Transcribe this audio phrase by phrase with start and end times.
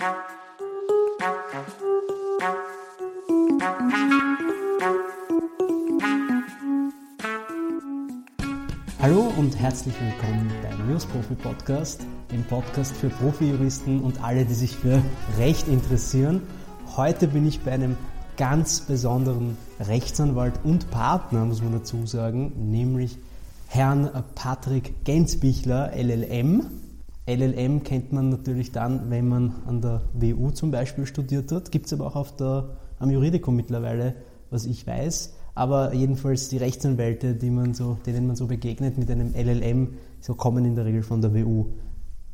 [0.00, 0.14] Hallo
[9.36, 12.00] und herzlich willkommen beim News Profi Podcast,
[12.32, 15.02] dem Podcast für Profijuristen und alle, die sich für
[15.36, 16.44] Recht interessieren.
[16.96, 17.98] Heute bin ich bei einem
[18.38, 23.18] ganz besonderen Rechtsanwalt und Partner, muss man dazu sagen, nämlich
[23.68, 26.79] Herrn Patrick Gensbichler, LLM.
[27.34, 31.70] LLM kennt man natürlich dann, wenn man an der WU zum Beispiel studiert hat.
[31.70, 34.14] Gibt es aber auch auf der, am Juridikum mittlerweile,
[34.50, 35.34] was ich weiß.
[35.54, 40.34] Aber jedenfalls die Rechtsanwälte, die man so, denen man so begegnet mit einem LLM, so
[40.34, 41.66] kommen in der Regel von der WU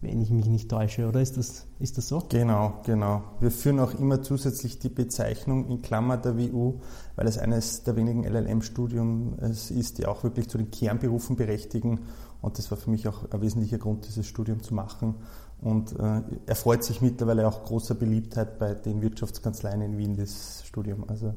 [0.01, 2.23] wenn ich mich nicht täusche, oder ist das, ist das so?
[2.29, 3.23] Genau, genau.
[3.41, 6.81] Wir führen auch immer zusätzlich die Bezeichnung in Klammer der WU,
[7.17, 12.01] weil es eines der wenigen LLM-Studien ist, die auch wirklich zu den Kernberufen berechtigen.
[12.43, 15.15] Und das war für mich auch ein wesentlicher Grund, dieses Studium zu machen.
[15.61, 21.09] Und äh, erfreut sich mittlerweile auch großer Beliebtheit bei den Wirtschaftskanzleien in Wien, das Studium.
[21.09, 21.35] Also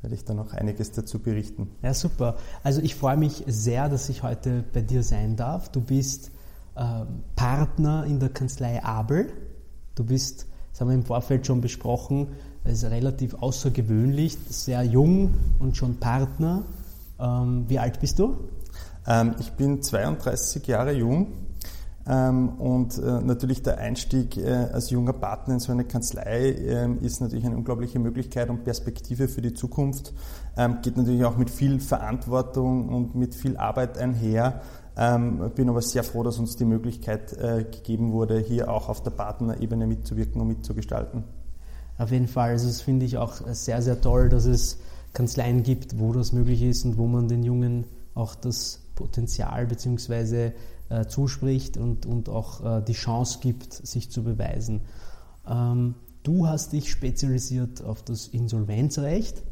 [0.00, 1.70] werde ich da noch einiges dazu berichten.
[1.82, 2.36] Ja, super.
[2.62, 5.70] Also ich freue mich sehr, dass ich heute bei dir sein darf.
[5.70, 6.30] Du bist
[7.36, 9.32] Partner in der Kanzlei Abel.
[9.94, 12.28] Du bist, das haben wir im Vorfeld schon besprochen,
[12.64, 16.64] ist relativ außergewöhnlich, sehr jung und schon Partner.
[17.18, 18.36] Ähm, wie alt bist du?
[19.06, 21.28] Ähm, ich bin 32 Jahre jung
[22.08, 26.50] und äh, natürlich der Einstieg äh, als junger Partner in so eine Kanzlei
[27.00, 30.14] ist natürlich eine unglaubliche Möglichkeit und Perspektive für die Zukunft.
[30.82, 34.60] Geht natürlich auch mit viel Verantwortung und mit viel Arbeit einher.
[34.96, 39.02] Ähm, bin aber sehr froh, dass uns die Möglichkeit äh, gegeben wurde, hier auch auf
[39.02, 41.24] der Partnerebene mitzuwirken und mitzugestalten.
[41.98, 42.50] Auf jeden Fall.
[42.50, 44.78] Also das finde ich auch sehr, sehr toll, dass es
[45.12, 50.52] Kanzleien gibt, wo das möglich ist und wo man den Jungen auch das Potenzial bzw.
[50.88, 54.82] Äh, zuspricht und, und auch äh, die Chance gibt, sich zu beweisen.
[55.48, 59.42] Ähm, du hast dich spezialisiert auf das Insolvenzrecht.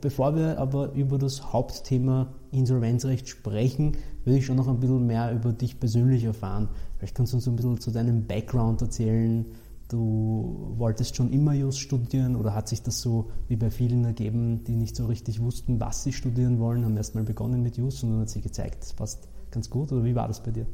[0.00, 5.32] Bevor wir aber über das Hauptthema Insolvenzrecht sprechen, würde ich schon noch ein bisschen mehr
[5.32, 6.68] über dich persönlich erfahren.
[6.98, 9.46] Vielleicht kannst du uns ein bisschen zu deinem Background erzählen.
[9.88, 14.62] Du wolltest schon immer Just studieren oder hat sich das so wie bei vielen ergeben,
[14.64, 18.10] die nicht so richtig wussten, was sie studieren wollen, haben erstmal begonnen mit Just und
[18.10, 20.66] dann hat sich gezeigt, das passt ganz gut oder wie war das bei dir?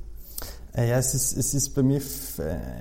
[0.75, 2.02] Äh, ja, es ist, es ist bei mir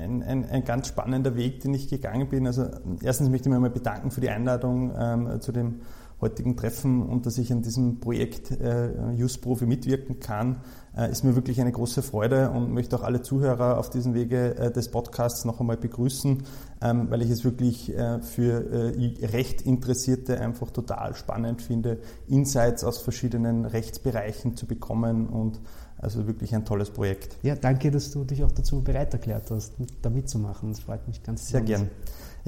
[0.02, 2.46] ein, ein, ein, ganz spannender Weg, den ich gegangen bin.
[2.46, 2.68] Also
[3.02, 5.76] erstens möchte ich mich einmal bedanken für die Einladung ähm, zu dem
[6.22, 10.62] heutigen Treffen und dass ich an diesem Projekt äh, Just Profi mitwirken kann,
[10.96, 14.56] äh, ist mir wirklich eine große Freude und möchte auch alle Zuhörer auf diesem Wege
[14.58, 16.44] äh, des Podcasts noch einmal begrüßen,
[16.82, 22.84] ähm, weil ich es wirklich äh, für äh, Recht Interessierte einfach total spannend finde, Insights
[22.84, 25.60] aus verschiedenen Rechtsbereichen zu bekommen und
[25.98, 27.38] also wirklich ein tolles Projekt.
[27.42, 30.72] Ja, danke, dass du dich auch dazu bereit erklärt hast, da mitzumachen.
[30.72, 31.60] Das freut mich ganz sehr.
[31.60, 31.90] Sehr gern.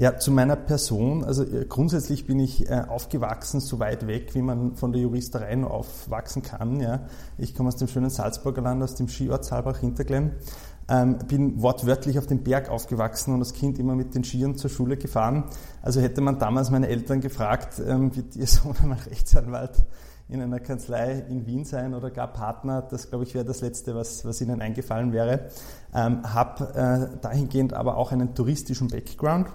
[0.00, 1.24] Ja, zu meiner Person.
[1.24, 5.56] Also äh, grundsätzlich bin ich äh, aufgewachsen so weit weg, wie man von der Juristerei
[5.56, 6.78] nur aufwachsen kann.
[6.80, 7.06] Ja.
[7.36, 10.30] Ich komme aus dem schönen Salzburger Land, aus dem Skiort Saalbach-Hinterglemm.
[10.88, 14.70] Ähm, bin wortwörtlich auf dem Berg aufgewachsen und als Kind immer mit den Skiern zur
[14.70, 15.44] Schule gefahren.
[15.82, 19.84] Also hätte man damals meine Eltern gefragt, ähm, wird ihr Sohn einmal Rechtsanwalt
[20.28, 23.94] in einer Kanzlei in Wien sein oder gar Partner, das glaube ich wäre das Letzte,
[23.94, 25.48] was, was Ihnen eingefallen wäre.
[25.94, 29.48] Ähm, habe äh, dahingehend aber auch einen touristischen Background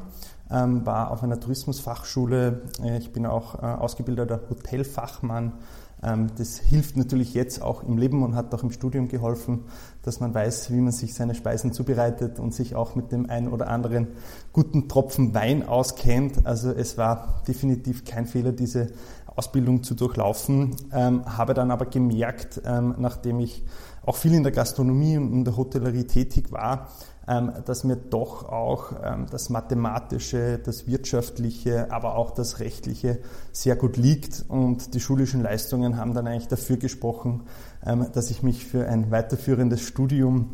[0.53, 2.61] ähm, war auf einer Tourismusfachschule.
[2.83, 5.53] Äh, ich bin auch äh, ausgebildeter Hotelfachmann.
[6.03, 9.65] Ähm, das hilft natürlich jetzt auch im Leben und hat auch im Studium geholfen,
[10.01, 13.47] dass man weiß, wie man sich seine Speisen zubereitet und sich auch mit dem einen
[13.47, 14.07] oder anderen
[14.51, 16.45] guten Tropfen Wein auskennt.
[16.45, 18.87] Also es war definitiv kein Fehler, diese
[19.35, 20.75] Ausbildung zu durchlaufen.
[20.91, 23.63] Ähm, habe dann aber gemerkt, ähm, nachdem ich
[24.05, 26.89] auch viel in der Gastronomie und in der Hotellerie tätig war,
[27.25, 33.19] ähm, dass mir doch auch ähm, das Mathematische, das Wirtschaftliche, aber auch das Rechtliche
[33.53, 34.43] sehr gut liegt.
[34.49, 37.43] Und die schulischen Leistungen haben dann eigentlich dafür gesprochen,
[37.85, 40.51] ähm, dass ich mich für ein weiterführendes Studium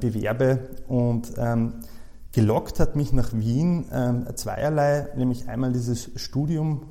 [0.00, 0.58] bewerbe.
[0.88, 1.34] Und
[2.32, 3.84] gelockt hat mich nach Wien
[4.34, 6.82] zweierlei, nämlich einmal dieses Studium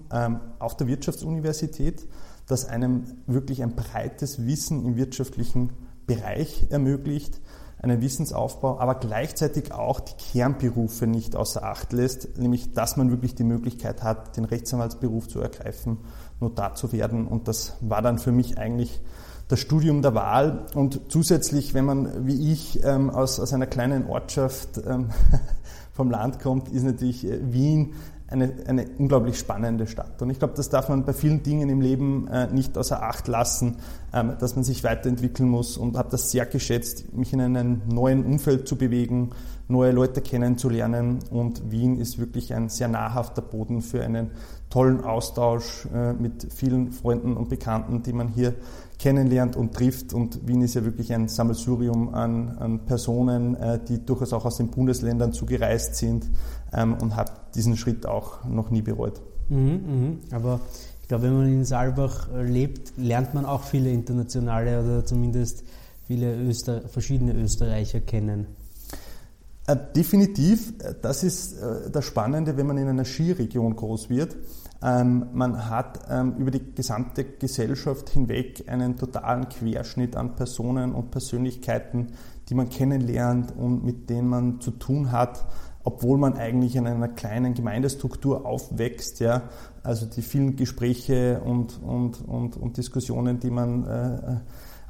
[0.59, 2.07] auf der Wirtschaftsuniversität,
[2.47, 5.71] das einem wirklich ein breites Wissen im wirtschaftlichen
[6.07, 7.41] Bereich ermöglicht
[7.81, 13.35] einen Wissensaufbau, aber gleichzeitig auch die Kernberufe nicht außer Acht lässt, nämlich dass man wirklich
[13.35, 15.99] die Möglichkeit hat, den Rechtsanwaltsberuf zu ergreifen,
[16.39, 17.27] Notar zu werden.
[17.27, 19.01] Und das war dann für mich eigentlich
[19.47, 20.65] das Studium der Wahl.
[20.75, 25.09] Und zusätzlich, wenn man wie ich ähm, aus, aus einer kleinen Ortschaft ähm,
[25.91, 27.93] vom Land kommt, ist natürlich äh, Wien
[28.31, 30.21] eine, eine unglaublich spannende Stadt.
[30.21, 33.27] Und ich glaube, das darf man bei vielen Dingen im Leben äh, nicht außer Acht
[33.27, 33.77] lassen,
[34.13, 38.23] ähm, dass man sich weiterentwickeln muss und habe das sehr geschätzt, mich in einem neuen
[38.23, 39.31] Umfeld zu bewegen,
[39.67, 41.19] neue Leute kennenzulernen.
[41.31, 44.29] Und Wien ist wirklich ein sehr nahrhafter Boden für einen
[44.69, 48.53] tollen Austausch äh, mit vielen Freunden und Bekannten, die man hier
[48.99, 50.13] kennenlernt und trifft.
[50.13, 54.57] Und Wien ist ja wirklich ein Sammelsurium an, an Personen, äh, die durchaus auch aus
[54.57, 56.29] den Bundesländern zugereist sind
[56.73, 59.21] ähm, und habe diesen Schritt auch noch nie bereut.
[59.49, 60.35] Mhm, mh.
[60.35, 60.59] Aber
[61.01, 65.63] ich glaube, wenn man in Saalbach äh, lebt, lernt man auch viele internationale oder zumindest
[66.05, 68.47] viele Öster verschiedene Österreicher kennen.
[69.69, 70.73] Äh, definitiv,
[71.03, 74.35] das ist äh, das Spannende, wenn man in einer Skiregion groß wird.
[74.81, 81.11] Ähm, man hat ähm, über die gesamte Gesellschaft hinweg einen totalen Querschnitt an Personen und
[81.11, 82.13] Persönlichkeiten,
[82.49, 85.45] die man kennenlernt und mit denen man zu tun hat,
[85.83, 89.19] obwohl man eigentlich in einer kleinen Gemeindestruktur aufwächst.
[89.19, 89.49] Ja?
[89.83, 94.37] Also die vielen Gespräche und, und, und, und Diskussionen, die man äh,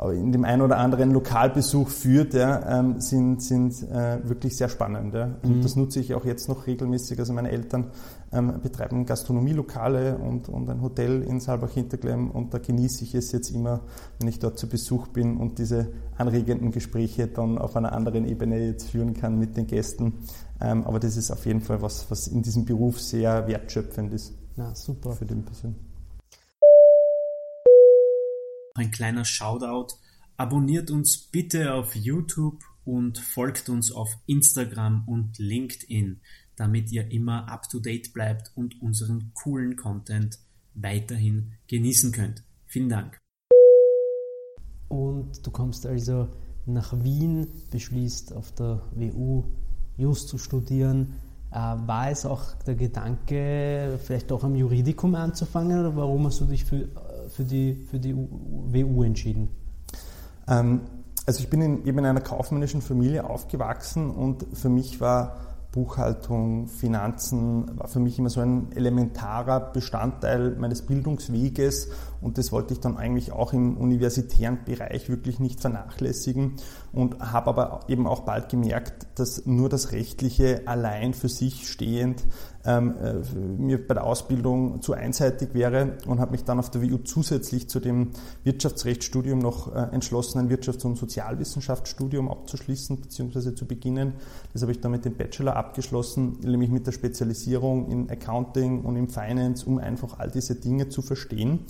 [0.08, 5.14] in dem einen oder anderen Lokalbesuch führt, ja, ähm, sind, sind äh, wirklich sehr spannend.
[5.14, 5.36] Ja.
[5.44, 5.62] Und mhm.
[5.62, 7.20] das nutze ich auch jetzt noch regelmäßig.
[7.20, 7.92] Also meine Eltern
[8.32, 13.50] ähm, betreiben Gastronomielokale und, und ein Hotel in Saalbach-Hinterglemm und da genieße ich es jetzt
[13.50, 13.82] immer,
[14.20, 15.88] wenn ich dort zu Besuch bin und diese
[16.18, 20.14] anregenden Gespräche dann auf einer anderen Ebene jetzt führen kann mit den Gästen.
[20.62, 24.34] Ähm, aber das ist auf jeden Fall was, was in diesem Beruf sehr wertschöpfend ist.
[24.56, 25.12] Ja, super.
[25.12, 25.89] Für den Person
[28.80, 29.96] ein kleiner Shoutout.
[30.38, 36.22] Abonniert uns bitte auf YouTube und folgt uns auf Instagram und LinkedIn,
[36.56, 40.40] damit ihr immer up to date bleibt und unseren coolen Content
[40.74, 42.44] weiterhin genießen könnt.
[42.68, 43.18] Vielen Dank.
[44.88, 46.30] Und du kommst also
[46.66, 49.44] nach Wien, beschließt auf der WU
[49.98, 51.16] Just zu studieren.
[51.52, 56.46] Äh, war es auch der Gedanke, vielleicht auch am Juridikum anzufangen oder warum hast du
[56.46, 56.88] dich für
[57.40, 59.48] für die, für die WU entschieden?
[60.46, 60.82] Ähm,
[61.26, 65.38] also ich bin in, eben in einer kaufmännischen Familie aufgewachsen und für mich war
[65.72, 71.92] Buchhaltung, Finanzen war für mich immer so ein elementarer Bestandteil meines Bildungsweges
[72.22, 76.54] und das wollte ich dann eigentlich auch im universitären Bereich wirklich nicht vernachlässigen
[76.92, 82.24] und habe aber eben auch bald gemerkt, dass nur das Rechtliche allein für sich stehend
[82.66, 86.82] ähm, äh, mir bei der Ausbildung zu einseitig wäre und habe mich dann auf der
[86.82, 88.12] WU zusätzlich zu dem
[88.44, 93.56] Wirtschaftsrechtsstudium noch äh, entschlossen, ein Wirtschafts- und Sozialwissenschaftsstudium abzuschließen bzw.
[93.56, 94.14] zu beginnen.
[94.54, 98.98] Das habe ich dann mit dem Bachelor abgeschlossen, nämlich mit der Spezialisierung in Accounting und
[98.98, 101.66] in Finance, um einfach all diese Dinge zu verstehen.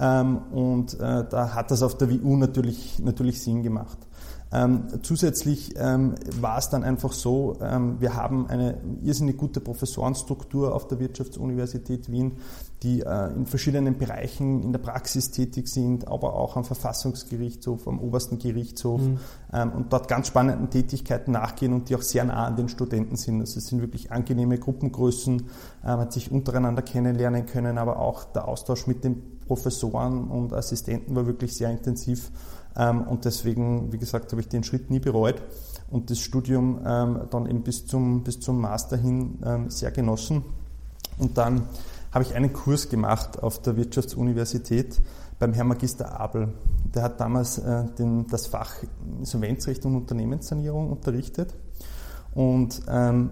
[0.00, 3.98] Ähm, und äh, da hat das auf der WU natürlich, natürlich Sinn gemacht.
[4.54, 10.72] Ähm, zusätzlich ähm, war es dann einfach so, ähm, wir haben eine irrsinnig gute Professorenstruktur
[10.72, 12.36] auf der Wirtschaftsuniversität Wien,
[12.84, 17.98] die äh, in verschiedenen Bereichen in der Praxis tätig sind, aber auch am Verfassungsgerichtshof, am
[17.98, 19.18] obersten Gerichtshof mhm.
[19.52, 23.16] ähm, und dort ganz spannenden Tätigkeiten nachgehen und die auch sehr nah an den Studenten
[23.16, 23.40] sind.
[23.40, 25.42] Also es sind wirklich angenehme Gruppengrößen, äh,
[25.82, 31.14] man hat sich untereinander kennenlernen können, aber auch der Austausch mit den Professoren und Assistenten
[31.14, 32.30] war wirklich sehr intensiv.
[32.76, 35.42] Ähm, und deswegen, wie gesagt, habe ich den Schritt nie bereut
[35.90, 40.44] und das Studium ähm, dann eben bis zum, bis zum Master hin ähm, sehr genossen.
[41.18, 41.68] Und dann
[42.12, 45.00] habe ich einen Kurs gemacht auf der Wirtschaftsuniversität
[45.38, 46.52] beim Herrn Magister Abel.
[46.94, 48.72] Der hat damals äh, den, das Fach
[49.18, 51.54] Insolvenzrecht und Unternehmenssanierung unterrichtet.
[52.34, 53.30] Und ähm,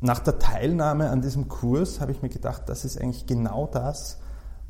[0.00, 4.18] nach der Teilnahme an diesem Kurs habe ich mir gedacht, das ist eigentlich genau das,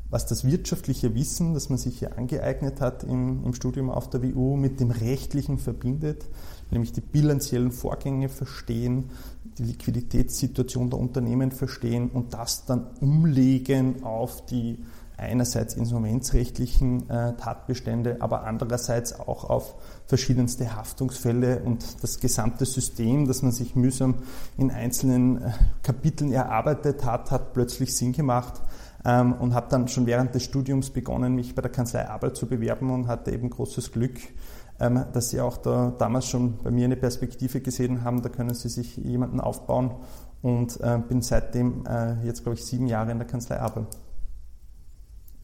[0.09, 4.21] was das wirtschaftliche Wissen, das man sich hier angeeignet hat im, im, Studium auf der
[4.23, 6.25] WU, mit dem rechtlichen verbindet,
[6.71, 9.09] nämlich die bilanziellen Vorgänge verstehen,
[9.57, 14.77] die Liquiditätssituation der Unternehmen verstehen und das dann umlegen auf die
[15.17, 19.75] einerseits insolvenzrechtlichen äh, Tatbestände, aber andererseits auch auf
[20.07, 24.15] verschiedenste Haftungsfälle und das gesamte System, das man sich mühsam
[24.57, 25.51] in einzelnen äh,
[25.83, 28.61] Kapiteln erarbeitet hat, hat plötzlich Sinn gemacht
[29.05, 32.47] ähm, und habe dann schon während des Studiums begonnen, mich bei der Kanzlei Arbeit zu
[32.47, 34.19] bewerben und hatte eben großes Glück,
[34.79, 38.53] ähm, dass sie auch da damals schon bei mir eine Perspektive gesehen haben, da können
[38.53, 39.91] sie sich jemanden aufbauen
[40.41, 43.87] und äh, bin seitdem äh, jetzt, glaube ich, sieben Jahre in der Kanzlei Arbeit.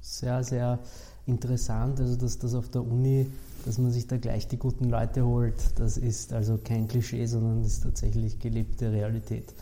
[0.01, 0.79] Sehr, sehr
[1.27, 3.27] interessant, also dass das auf der Uni,
[3.65, 7.61] dass man sich da gleich die guten Leute holt, das ist also kein Klischee, sondern
[7.61, 9.53] das ist tatsächlich gelebte Realität.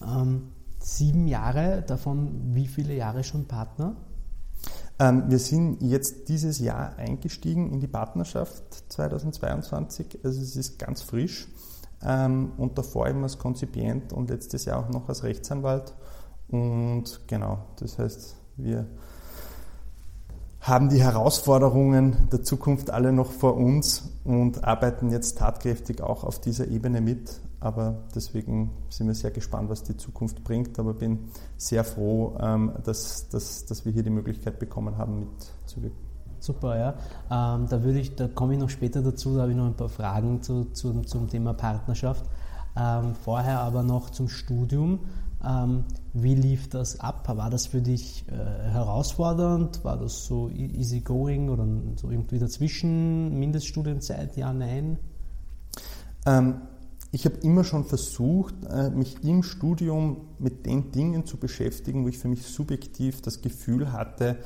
[0.00, 0.52] Ähm,
[0.96, 3.96] sieben Jahre, davon wie viele Jahre schon Partner?
[4.98, 11.02] Ähm, wir sind jetzt dieses Jahr eingestiegen in die Partnerschaft 2022, also es ist ganz
[11.02, 11.48] frisch
[12.02, 15.94] ähm, und davor eben als Konzipient und letztes Jahr auch noch als Rechtsanwalt.
[16.48, 18.86] Und genau, das heißt, wir
[20.60, 26.40] haben die Herausforderungen der Zukunft alle noch vor uns und arbeiten jetzt tatkräftig auch auf
[26.40, 27.40] dieser Ebene mit.
[27.60, 30.78] Aber deswegen sind wir sehr gespannt, was die Zukunft bringt.
[30.78, 36.08] Aber bin sehr froh, ähm, dass, dass, dass wir hier die Möglichkeit bekommen haben, mitzuwirken.
[36.40, 36.94] Super, ja.
[37.30, 39.74] Ähm, da würde ich, da komme ich noch später dazu, da habe ich noch ein
[39.74, 42.24] paar Fragen zu, zu, zum Thema Partnerschaft.
[42.76, 45.00] Ähm, vorher aber noch zum Studium.
[45.44, 47.28] Ähm, wie lief das ab?
[47.28, 49.84] War das für dich äh, herausfordernd?
[49.84, 51.66] War das so e-, easy going oder
[51.96, 53.38] so irgendwie dazwischen?
[53.38, 54.36] Mindeststudienzeit?
[54.36, 54.98] Ja, nein?
[56.26, 56.62] Ähm,
[57.10, 62.08] ich habe immer schon versucht, äh, mich im Studium mit den Dingen zu beschäftigen, wo
[62.08, 64.36] ich für mich subjektiv das Gefühl hatte,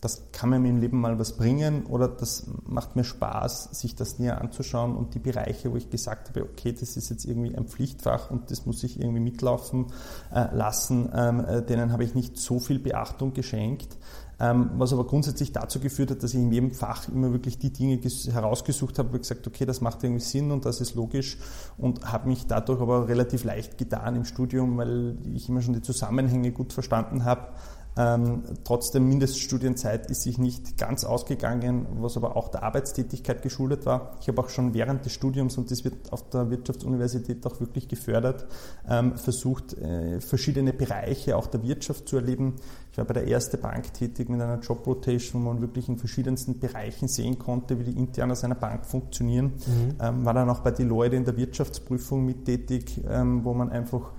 [0.00, 4.18] das kann mir im Leben mal was bringen oder das macht mir Spaß, sich das
[4.18, 7.66] näher anzuschauen und die Bereiche, wo ich gesagt habe, okay, das ist jetzt irgendwie ein
[7.66, 9.86] Pflichtfach und das muss ich irgendwie mitlaufen
[10.32, 13.98] äh, lassen, ähm, äh, denen habe ich nicht so viel Beachtung geschenkt.
[14.42, 17.70] Ähm, was aber grundsätzlich dazu geführt hat, dass ich in jedem Fach immer wirklich die
[17.70, 18.00] Dinge
[18.32, 21.36] herausgesucht habe, wo ich gesagt okay, das macht irgendwie Sinn und das ist logisch
[21.76, 25.82] und habe mich dadurch aber relativ leicht getan im Studium, weil ich immer schon die
[25.82, 27.48] Zusammenhänge gut verstanden habe
[27.96, 34.12] ähm, trotzdem Mindeststudienzeit ist sich nicht ganz ausgegangen, was aber auch der Arbeitstätigkeit geschuldet war.
[34.20, 37.88] Ich habe auch schon während des Studiums, und das wird auf der Wirtschaftsuniversität auch wirklich
[37.88, 38.46] gefördert,
[38.88, 42.54] ähm, versucht, äh, verschiedene Bereiche auch der Wirtschaft zu erleben.
[42.92, 46.58] Ich war bei der erste Bank tätig mit einer Job-Rotation, wo man wirklich in verschiedensten
[46.58, 49.52] Bereichen sehen konnte, wie die intern aus einer Bank funktionieren.
[49.66, 49.94] Mhm.
[50.00, 54.12] Ähm, war dann auch bei Deloitte in der Wirtschaftsprüfung mit tätig, ähm, wo man einfach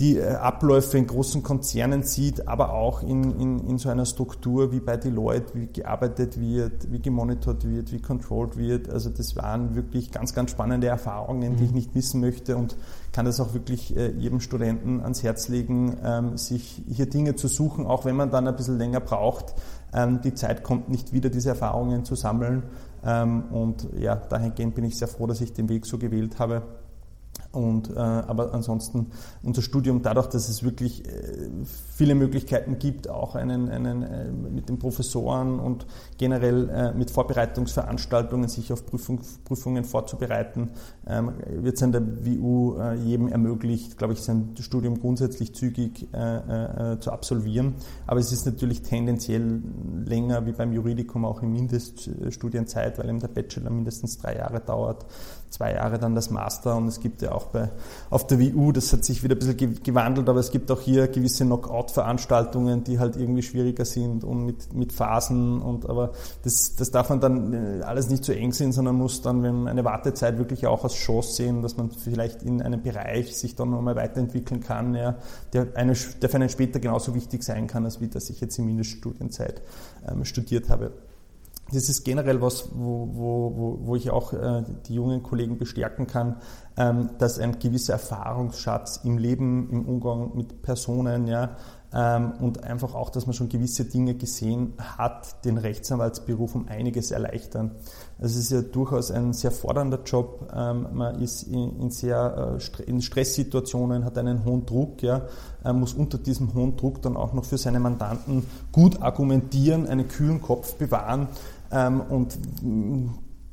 [0.00, 4.70] die äh, Abläufe in großen Konzernen sieht, aber auch in, in, in so einer Struktur
[4.70, 8.88] wie bei Deloitte, wie gearbeitet wird, wie gemonitort wird, wie controlled wird.
[8.88, 11.76] Also das waren wirklich ganz, ganz spannende Erfahrungen, die ich mhm.
[11.76, 12.76] nicht missen möchte und
[13.12, 17.48] kann das auch wirklich äh, jedem Studenten ans Herz legen, ähm, sich hier Dinge zu
[17.48, 19.54] suchen, auch wenn man dann ein bisschen länger braucht.
[19.92, 22.62] Ähm, die Zeit kommt nicht wieder, diese Erfahrungen zu sammeln.
[23.04, 26.62] Ähm, und ja, dahingehend bin ich sehr froh, dass ich den Weg so gewählt habe.
[27.50, 29.06] Und, äh, aber ansonsten
[29.42, 31.48] unser Studium, dadurch, dass es wirklich äh,
[31.94, 35.86] viele Möglichkeiten gibt, auch einen, einen, äh, mit den Professoren und
[36.18, 40.70] generell äh, mit Vorbereitungsveranstaltungen sich auf Prüfung, Prüfungen vorzubereiten,
[41.06, 46.06] ähm, wird es an der WU äh, jedem ermöglicht, glaube ich, sein Studium grundsätzlich zügig
[46.12, 47.76] äh, zu absolvieren.
[48.06, 49.62] Aber es ist natürlich tendenziell
[50.04, 55.06] länger wie beim Juridikum auch in Mindeststudienzeit, weil eben der Bachelor mindestens drei Jahre dauert
[55.50, 57.70] zwei Jahre dann das Master und es gibt ja auch bei,
[58.10, 61.08] auf der WU, das hat sich wieder ein bisschen gewandelt, aber es gibt auch hier
[61.08, 66.12] gewisse Knockout-Veranstaltungen, die halt irgendwie schwieriger sind und mit, mit Phasen und aber
[66.42, 69.68] das, das darf man dann äh, alles nicht zu eng sehen, sondern muss dann, wenn
[69.68, 73.70] eine Wartezeit wirklich auch als Chance sehen, dass man vielleicht in einem Bereich sich dann
[73.70, 75.16] nochmal weiterentwickeln kann, ja,
[75.52, 78.58] der, eine, der für einen später genauso wichtig sein kann, als wie dass ich jetzt
[78.58, 79.62] in Mindeststudienzeit
[80.06, 80.92] ähm, studiert habe
[81.72, 86.36] das ist generell was, wo, wo, wo ich auch äh, die jungen Kollegen bestärken kann,
[86.76, 91.56] ähm, dass ein gewisser Erfahrungsschatz im Leben, im Umgang mit Personen, ja,
[91.92, 97.10] ähm, und einfach auch, dass man schon gewisse Dinge gesehen hat, den Rechtsanwaltsberuf um einiges
[97.10, 97.72] erleichtern.
[98.18, 100.50] Also es ist ja durchaus ein sehr fordernder Job.
[100.54, 105.22] Ähm, man ist in, in sehr äh, in Stresssituationen, hat einen hohen Druck, ja,
[105.72, 110.40] muss unter diesem hohen Druck dann auch noch für seine Mandanten gut argumentieren, einen kühlen
[110.40, 111.28] Kopf bewahren
[111.70, 113.08] und mm,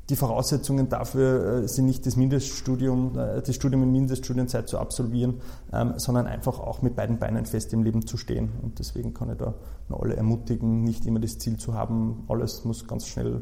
[0.09, 5.41] die Voraussetzungen dafür äh, sind nicht das Mindeststudium, äh, das Studium in Mindeststudienzeit zu absolvieren,
[5.73, 8.51] ähm, sondern einfach auch mit beiden Beinen fest im Leben zu stehen.
[8.61, 9.55] Und deswegen kann ich da
[9.89, 13.41] alle ermutigen, nicht immer das Ziel zu haben, alles muss ganz schnell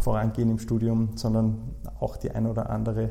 [0.00, 1.58] vorangehen im Studium, sondern
[2.00, 3.10] auch die ein oder andere,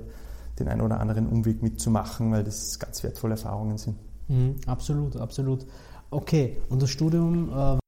[0.59, 3.95] den einen oder anderen Umweg mitzumachen, weil das ganz wertvolle Erfahrungen sind.
[4.27, 5.65] Mhm, absolut, absolut.
[6.11, 7.82] Okay, und das Studium äh,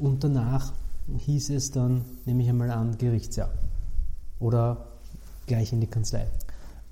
[0.00, 0.72] und danach
[1.18, 3.50] hieß es dann, nehme ich einmal an, Gerichtsjahr.
[4.38, 4.86] Oder
[5.46, 6.26] gleich in die Kanzlei.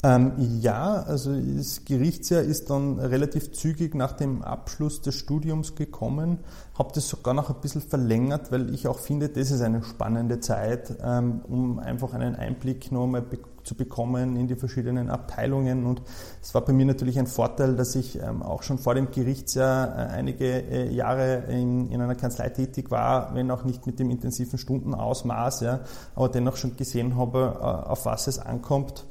[0.04, 6.38] Ähm, ja, also das Gerichtsjahr ist dann relativ zügig nach dem Abschluss des Studiums gekommen.
[6.78, 10.38] Habe das sogar noch ein bisschen verlängert, weil ich auch finde, das ist eine spannende
[10.38, 13.22] Zeit, ähm, um einfach einen Einblick noch einmal
[13.64, 15.86] zu bekommen in die verschiedenen Abteilungen.
[15.86, 16.02] Und
[16.42, 19.88] es war bei mir natürlich ein Vorteil, dass ich ähm, auch schon vor dem Gerichtsjahr
[19.88, 24.10] äh, einige äh, Jahre in, in einer Kanzlei tätig war, wenn auch nicht mit dem
[24.10, 25.80] intensiven Stundenausmaß, ja,
[26.14, 29.04] aber dennoch schon gesehen habe, äh, auf was es ankommt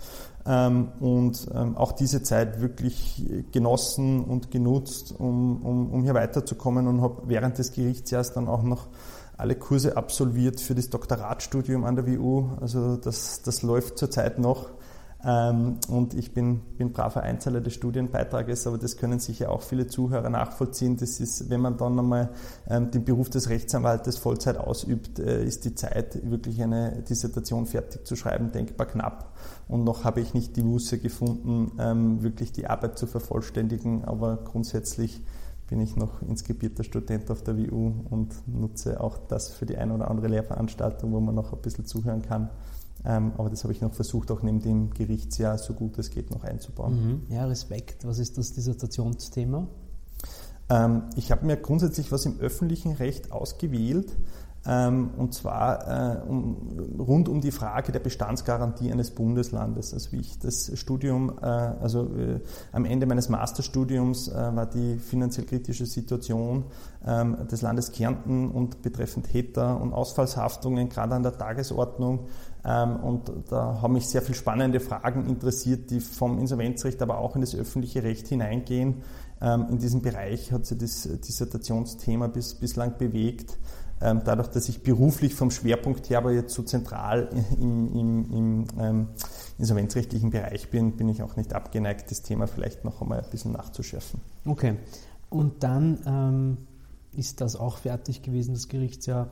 [0.48, 6.88] ähm, und ähm, auch diese Zeit wirklich genossen und genutzt, um, um, um hier weiterzukommen
[6.88, 8.88] und habe während des Gerichtsjahres dann auch noch
[9.38, 12.50] alle Kurse absolviert für das Doktoratstudium an der WU.
[12.60, 14.72] Also das, das läuft zurzeit noch.
[15.24, 19.88] Ähm, und ich bin, bin braver Einzahler des Studienbeitrages, aber das können sicher auch viele
[19.88, 20.98] Zuhörer nachvollziehen.
[20.98, 22.30] Das ist, wenn man dann einmal
[22.70, 28.06] ähm, den Beruf des Rechtsanwaltes Vollzeit ausübt, äh, ist die Zeit, wirklich eine Dissertation fertig
[28.06, 29.34] zu schreiben, denkbar knapp.
[29.68, 34.38] Und noch habe ich nicht die Muße gefunden, ähm, wirklich die Arbeit zu vervollständigen, aber
[34.38, 35.24] grundsätzlich
[35.68, 39.94] bin ich noch inskribierter Student auf der WU und nutze auch das für die eine
[39.94, 42.50] oder andere Lehrveranstaltung, wo man noch ein bisschen zuhören kann.
[43.06, 46.32] Ähm, aber das habe ich noch versucht, auch neben dem Gerichtsjahr so gut es geht
[46.32, 47.24] noch einzubauen.
[47.28, 47.34] Mhm.
[47.34, 48.06] Ja, Respekt.
[48.06, 49.68] Was ist das Dissertationsthema?
[50.70, 54.18] Ähm, ich habe mir grundsätzlich was im öffentlichen Recht ausgewählt,
[54.68, 56.18] und zwar äh,
[57.00, 59.94] rund um die Frage der Bestandsgarantie eines Bundeslandes.
[59.94, 62.42] Also wie ich das Studium, äh, also äh,
[62.74, 66.66] am Ende meines Masterstudiums war die finanziell kritische Situation
[67.06, 72.28] ähm, des Landes Kärnten und betreffend Heter und Ausfallshaftungen gerade an der Tagesordnung.
[72.66, 77.36] Ähm, und da haben mich sehr viele spannende Fragen interessiert, die vom Insolvenzrecht, aber auch
[77.36, 79.04] in das öffentliche Recht hineingehen.
[79.40, 83.60] In diesem Bereich hat sich das Dissertationsthema bis, bislang bewegt.
[84.00, 88.68] Ähm, dadurch, dass ich beruflich vom Schwerpunkt her aber jetzt so zentral im, im, im
[88.80, 89.08] ähm,
[89.58, 93.54] insolvenzrechtlichen Bereich bin, bin ich auch nicht abgeneigt, das Thema vielleicht noch einmal ein bisschen
[93.54, 94.22] nachzuschärfen.
[94.46, 94.76] Okay.
[95.30, 96.58] Und dann ähm,
[97.14, 99.30] ist das auch fertig gewesen, das Gerichtsjahr.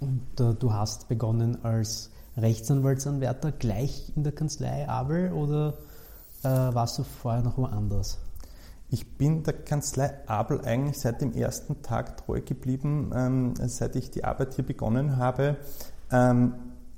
[0.00, 5.74] Und äh, du hast begonnen als Rechtsanwaltsanwärter gleich in der Kanzlei Abel oder
[6.42, 8.18] äh, warst du vorher noch woanders?
[8.94, 14.12] Ich bin der Kanzlei Abel eigentlich seit dem ersten Tag treu geblieben, ähm, seit ich
[14.12, 15.56] die Arbeit hier begonnen habe.
[16.12, 16.54] Ähm,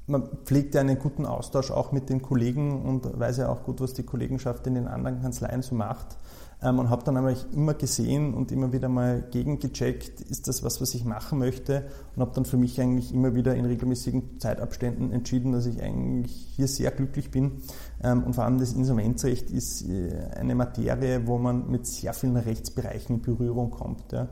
[0.06, 3.80] man pflegt ja einen guten Austausch auch mit den Kollegen und weiß ja auch gut,
[3.80, 6.18] was die Kollegenschaft in den anderen Kanzleien so macht.
[6.62, 10.80] Ähm, und habe dann aber immer gesehen und immer wieder mal gegengecheckt, ist das was,
[10.80, 11.84] was ich machen möchte
[12.14, 16.32] und habe dann für mich eigentlich immer wieder in regelmäßigen Zeitabständen entschieden, dass ich eigentlich
[16.56, 17.62] hier sehr glücklich bin.
[18.02, 22.36] Ähm, und vor allem das Insolvenzrecht ist äh, eine Materie, wo man mit sehr vielen
[22.36, 24.12] Rechtsbereichen in Berührung kommt.
[24.12, 24.28] Ähm,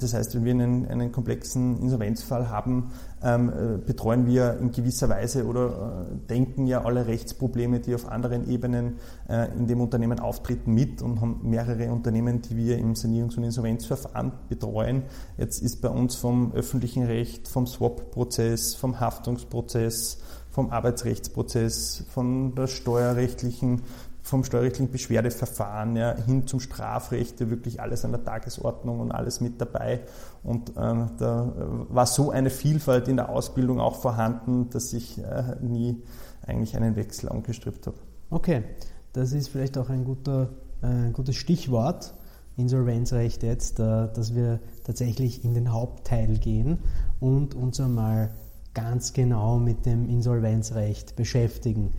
[0.00, 2.90] das heißt, wenn wir einen, einen komplexen Insolvenzfall haben,
[3.22, 8.08] ähm, äh, betreuen wir in gewisser Weise oder äh, denken ja alle Rechtsprobleme, die auf
[8.08, 8.96] anderen Ebenen
[9.28, 13.44] äh, in dem Unternehmen auftreten, mit und haben mehrere Unternehmen, die wir im Sanierungs- und
[13.44, 15.02] Insolvenzverfahren betreuen.
[15.36, 20.18] Jetzt ist bei uns vom öffentlichen Recht, vom Swap-Prozess, vom Haftungsprozess,
[20.50, 23.82] vom Arbeitsrechtsprozess, von der steuerrechtlichen
[24.28, 29.60] vom steuerrechtlichen Beschwerdeverfahren ja, hin zum Strafrecht, wirklich alles an der Tagesordnung und alles mit
[29.60, 30.00] dabei.
[30.42, 31.52] Und ähm, da
[31.88, 36.02] war so eine Vielfalt in der Ausbildung auch vorhanden, dass ich äh, nie
[36.46, 37.96] eigentlich einen Wechsel angestrebt habe.
[38.30, 38.64] Okay,
[39.12, 40.50] das ist vielleicht auch ein, guter,
[40.82, 42.14] äh, ein gutes Stichwort,
[42.56, 46.78] Insolvenzrecht jetzt, äh, dass wir tatsächlich in den Hauptteil gehen
[47.20, 48.30] und uns einmal
[48.74, 51.92] ganz genau mit dem Insolvenzrecht beschäftigen.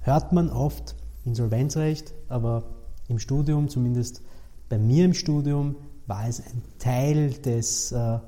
[0.00, 2.64] Hört man oft, Insolvenzrecht, aber
[3.08, 4.22] im Studium, zumindest
[4.68, 8.18] bei mir im Studium, war es ein Teil des, äh,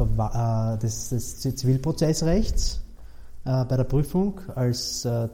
[0.00, 2.82] äh des, des Zivilprozessrechts
[3.44, 4.40] äh, bei der Prüfung.
[4.54, 5.28] Als, äh,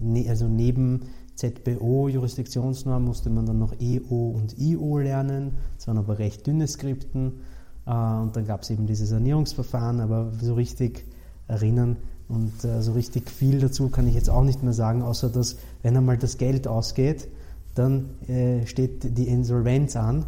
[0.00, 5.58] ne, also neben ZBO, Jurisdiktionsnorm, musste man dann noch EO und IO lernen.
[5.76, 7.40] Das waren aber recht dünne Skripten.
[7.86, 11.06] Äh, und dann gab es eben diese Sanierungsverfahren, aber so richtig
[11.46, 11.96] erinnern
[12.28, 15.56] und äh, so richtig viel dazu kann ich jetzt auch nicht mehr sagen, außer dass,
[15.82, 17.28] wenn einmal das Geld ausgeht,
[17.74, 20.26] dann äh, steht die Insolvenz an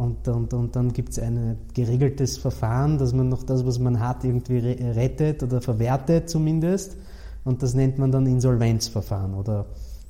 [0.00, 4.00] und, und, und dann gibt es ein geregeltes Verfahren, dass man noch das, was man
[4.00, 6.96] hat, irgendwie rettet oder verwertet zumindest.
[7.44, 9.34] Und das nennt man dann Insolvenzverfahren.
[9.34, 9.66] Oder,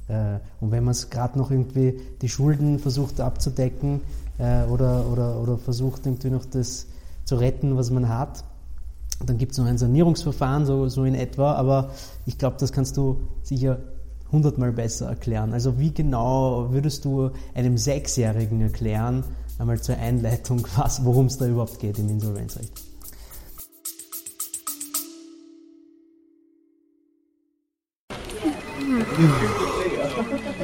[0.07, 4.01] äh, und wenn man es gerade noch irgendwie die Schulden versucht abzudecken
[4.39, 6.87] äh, oder, oder, oder versucht irgendwie noch das
[7.25, 8.45] zu retten, was man hat,
[9.27, 11.91] dann gibt es noch ein Sanierungsverfahren, so, so in etwa, aber
[12.27, 13.79] ich glaube, das kannst du sicher
[14.33, 15.53] hundertmal besser erklären.
[15.53, 19.25] Also wie genau würdest du einem Sechsjährigen erklären,
[19.59, 20.67] einmal zur Einleitung,
[21.03, 22.73] worum es da überhaupt geht im Insolvenzrecht?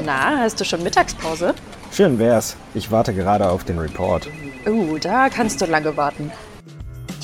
[0.05, 1.55] Na, hast du schon Mittagspause?
[1.93, 2.57] Schön wär's.
[2.75, 4.29] Ich warte gerade auf den Report.
[4.67, 6.31] Uh, da kannst du lange warten.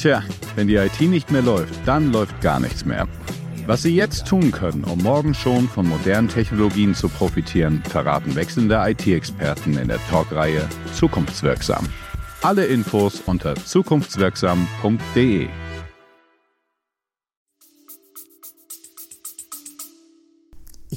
[0.03, 0.25] Tja,
[0.57, 3.07] wenn die IT nicht mehr läuft, dann läuft gar nichts mehr.
[3.67, 8.83] Was Sie jetzt tun können, um morgen schon von modernen Technologien zu profitieren, verraten wechselnde
[8.85, 11.89] IT-Experten in der Talkreihe Zukunftswirksam.
[12.43, 15.49] Alle Infos unter zukunftswirksam.de.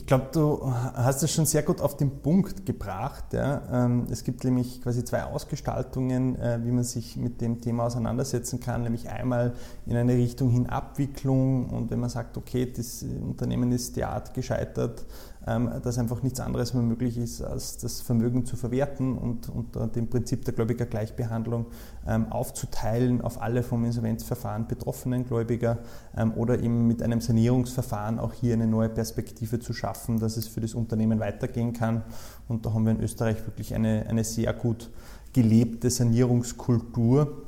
[0.05, 3.33] Ich glaube, du hast es schon sehr gut auf den Punkt gebracht.
[3.33, 3.63] Ja.
[3.85, 8.59] Ähm, es gibt nämlich quasi zwei Ausgestaltungen, äh, wie man sich mit dem Thema auseinandersetzen
[8.59, 9.55] kann, nämlich einmal
[9.87, 15.07] in eine Richtung hin Abwicklung und wenn man sagt, okay, das Unternehmen ist derart gescheitert,
[15.45, 20.09] dass einfach nichts anderes mehr möglich ist, als das Vermögen zu verwerten und unter dem
[20.09, 21.67] Prinzip der Gläubigergleichbehandlung
[22.07, 25.77] ähm, aufzuteilen auf alle vom Insolvenzverfahren betroffenen Gläubiger
[26.17, 30.47] ähm, oder eben mit einem Sanierungsverfahren auch hier eine neue Perspektive zu schaffen, dass es
[30.47, 32.01] für das Unternehmen weitergehen kann.
[32.47, 34.89] Und da haben wir in Österreich wirklich eine, eine sehr gut
[35.33, 37.43] gelebte Sanierungskultur.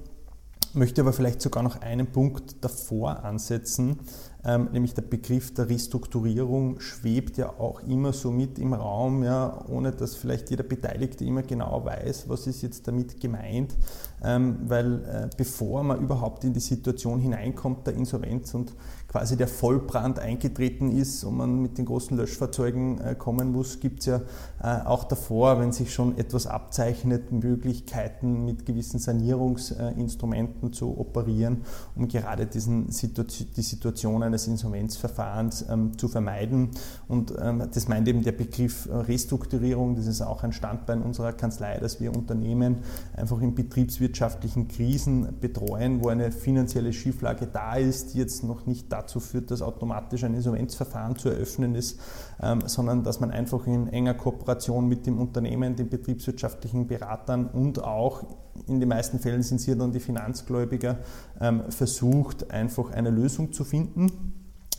[0.73, 3.99] Möchte aber vielleicht sogar noch einen Punkt davor ansetzen,
[4.45, 9.65] ähm, nämlich der Begriff der Restrukturierung schwebt ja auch immer so mit im Raum, ja,
[9.67, 13.75] ohne dass vielleicht jeder Beteiligte immer genau weiß, was ist jetzt damit gemeint,
[14.23, 18.73] ähm, weil äh, bevor man überhaupt in die Situation hineinkommt der Insolvenz und
[19.07, 24.01] quasi der Vollbrand eingetreten ist und man mit den großen Löschfahrzeugen äh, kommen muss, gibt
[24.01, 24.21] es ja
[24.59, 31.63] auch davor, wenn sich schon etwas abzeichnet, Möglichkeiten mit gewissen Sanierungsinstrumenten zu operieren,
[31.95, 36.71] um gerade diesen die Situation eines Insolvenzverfahrens ähm, zu vermeiden.
[37.07, 41.77] Und ähm, das meint eben der Begriff Restrukturierung, das ist auch ein Standbein unserer Kanzlei,
[41.77, 42.79] dass wir Unternehmen
[43.15, 48.91] einfach in betriebswirtschaftlichen Krisen betreuen, wo eine finanzielle Schieflage da ist, die jetzt noch nicht
[48.91, 51.99] da dazu führt, dass automatisch ein Insolvenzverfahren zu eröffnen ist,
[52.41, 57.83] ähm, sondern dass man einfach in enger Kooperation mit dem Unternehmen, den betriebswirtschaftlichen Beratern und
[57.83, 58.23] auch
[58.67, 60.97] in den meisten Fällen sind es hier dann die Finanzgläubiger,
[61.39, 64.11] ähm, versucht, einfach eine Lösung zu finden.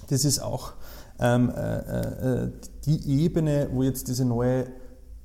[0.08, 0.72] Das ist auch
[1.20, 2.52] ähm, äh, äh,
[2.86, 4.66] die Ebene, wo jetzt diese neue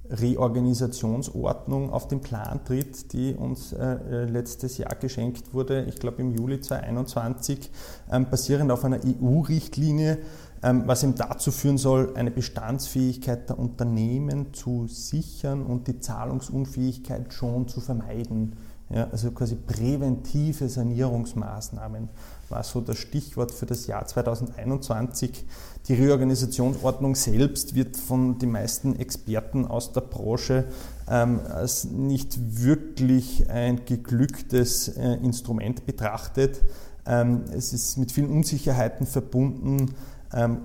[0.09, 6.21] Reorganisationsordnung auf den Plan tritt, die uns äh, äh letztes Jahr geschenkt wurde, ich glaube
[6.21, 7.71] im Juli 2021,
[8.11, 10.19] ähm, basierend auf einer EU-Richtlinie,
[10.63, 17.67] was eben dazu führen soll, eine Bestandsfähigkeit der Unternehmen zu sichern und die Zahlungsunfähigkeit schon
[17.67, 18.55] zu vermeiden.
[18.89, 22.09] Ja, also quasi präventive Sanierungsmaßnahmen
[22.49, 25.45] war so das Stichwort für das Jahr 2021.
[25.87, 30.65] Die Reorganisationsordnung selbst wird von den meisten Experten aus der Branche
[31.09, 36.61] ähm, als nicht wirklich ein geglücktes äh, Instrument betrachtet.
[37.05, 39.95] Ähm, es ist mit vielen Unsicherheiten verbunden ähm,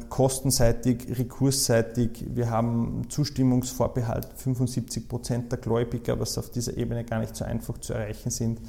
[0.08, 2.24] kostenseitig, rekursseitig.
[2.34, 7.76] Wir haben Zustimmungsvorbehalt 75 Prozent der Gläubiger, was auf dieser Ebene gar nicht so einfach
[7.76, 8.60] zu erreichen sind.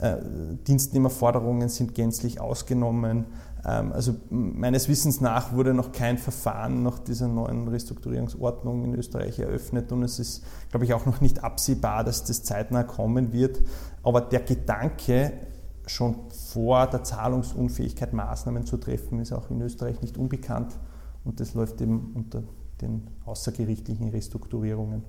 [0.00, 0.16] Äh,
[0.66, 3.26] Dienstnehmerforderungen sind gänzlich ausgenommen.
[3.64, 9.38] Ähm, also meines Wissens nach wurde noch kein Verfahren nach dieser neuen Restrukturierungsordnung in Österreich
[9.38, 13.60] eröffnet und es ist, glaube ich, auch noch nicht absehbar, dass das zeitnah kommen wird.
[14.02, 15.34] Aber der Gedanke,
[15.88, 20.78] schon vor der Zahlungsunfähigkeit Maßnahmen zu treffen, ist auch in Österreich nicht unbekannt
[21.24, 22.42] und das läuft eben unter
[22.80, 25.02] den außergerichtlichen Restrukturierungen.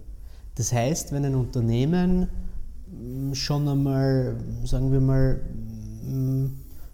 [0.56, 2.28] Das heißt, wenn ein Unternehmen
[3.34, 5.42] schon einmal, sagen wir mal,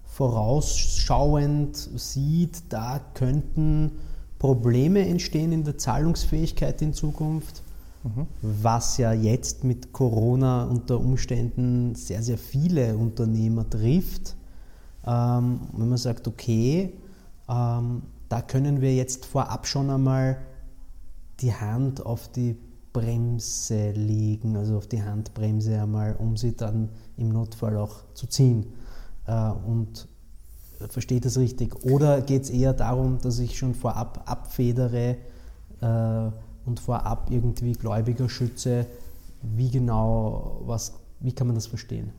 [0.05, 3.91] vorausschauend sieht, da könnten
[4.39, 7.63] Probleme entstehen in der Zahlungsfähigkeit in Zukunft,
[8.41, 14.35] was ja jetzt mit Corona unter Umständen sehr, sehr viele Unternehmer trifft.
[15.05, 16.93] Ähm, wenn man sagt, okay,
[17.49, 20.37] ähm, da können wir jetzt vorab schon einmal
[21.39, 22.55] die Hand auf die
[22.93, 28.67] Bremse legen, also auf die Handbremse einmal, um sie dann im Notfall auch zu ziehen.
[29.27, 30.07] Äh, und
[30.89, 31.83] versteht das richtig?
[31.85, 35.17] Oder geht es eher darum, dass ich schon vorab abfedere
[35.81, 36.31] äh,
[36.65, 38.85] und vorab irgendwie Gläubiger schütze?
[39.41, 42.11] Wie genau, was, wie kann man das verstehen?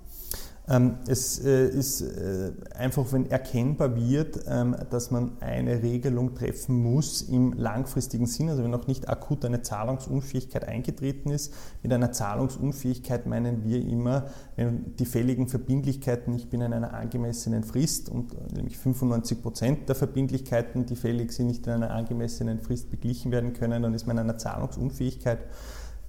[0.68, 6.82] Ähm, es äh, ist äh, einfach, wenn erkennbar wird, ähm, dass man eine Regelung treffen
[6.82, 11.54] muss im langfristigen Sinn, also wenn noch nicht akut eine Zahlungsunfähigkeit eingetreten ist.
[11.84, 14.26] Mit einer Zahlungsunfähigkeit meinen wir immer,
[14.56, 20.84] wenn die fälligen Verbindlichkeiten nicht binnen einer angemessenen Frist und nämlich 95 Prozent der Verbindlichkeiten,
[20.84, 24.24] die fällig sind, nicht in einer angemessenen Frist beglichen werden können, dann ist man in
[24.24, 25.38] einer Zahlungsunfähigkeit.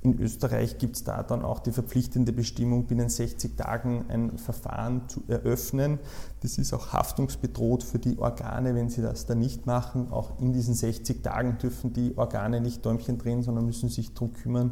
[0.08, 5.02] In Österreich gibt es da dann auch die verpflichtende Bestimmung, binnen 60 Tagen ein Verfahren
[5.10, 6.00] zu eröffnen.
[6.40, 10.10] Das ist auch haftungsbedroht für die Organe, wenn sie das dann nicht machen.
[10.10, 14.32] Auch in diesen 60 Tagen dürfen die Organe nicht Däumchen drehen, sondern müssen sich darum
[14.32, 14.72] kümmern,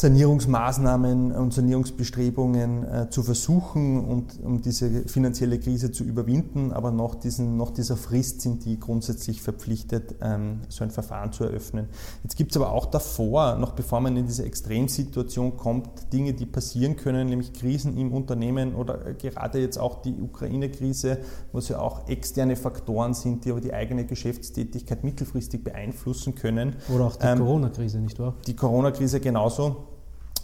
[0.00, 7.16] Sanierungsmaßnahmen und Sanierungsbestrebungen äh, zu versuchen und um diese finanzielle Krise zu überwinden, aber nach,
[7.16, 11.88] diesen, nach dieser Frist sind die grundsätzlich verpflichtet, ähm, so ein Verfahren zu eröffnen.
[12.22, 16.46] Jetzt gibt es aber auch davor, noch bevor man in diese Extremsituation kommt, Dinge, die
[16.46, 21.18] passieren können, nämlich Krisen im Unternehmen oder äh, gerade jetzt auch die Ukraine-Krise,
[21.50, 26.76] wo es ja auch externe Faktoren sind, die aber die eigene Geschäftstätigkeit mittelfristig beeinflussen können.
[26.94, 28.36] Oder auch die ähm, Corona-Krise, nicht wahr?
[28.46, 29.87] Die Corona-Krise genauso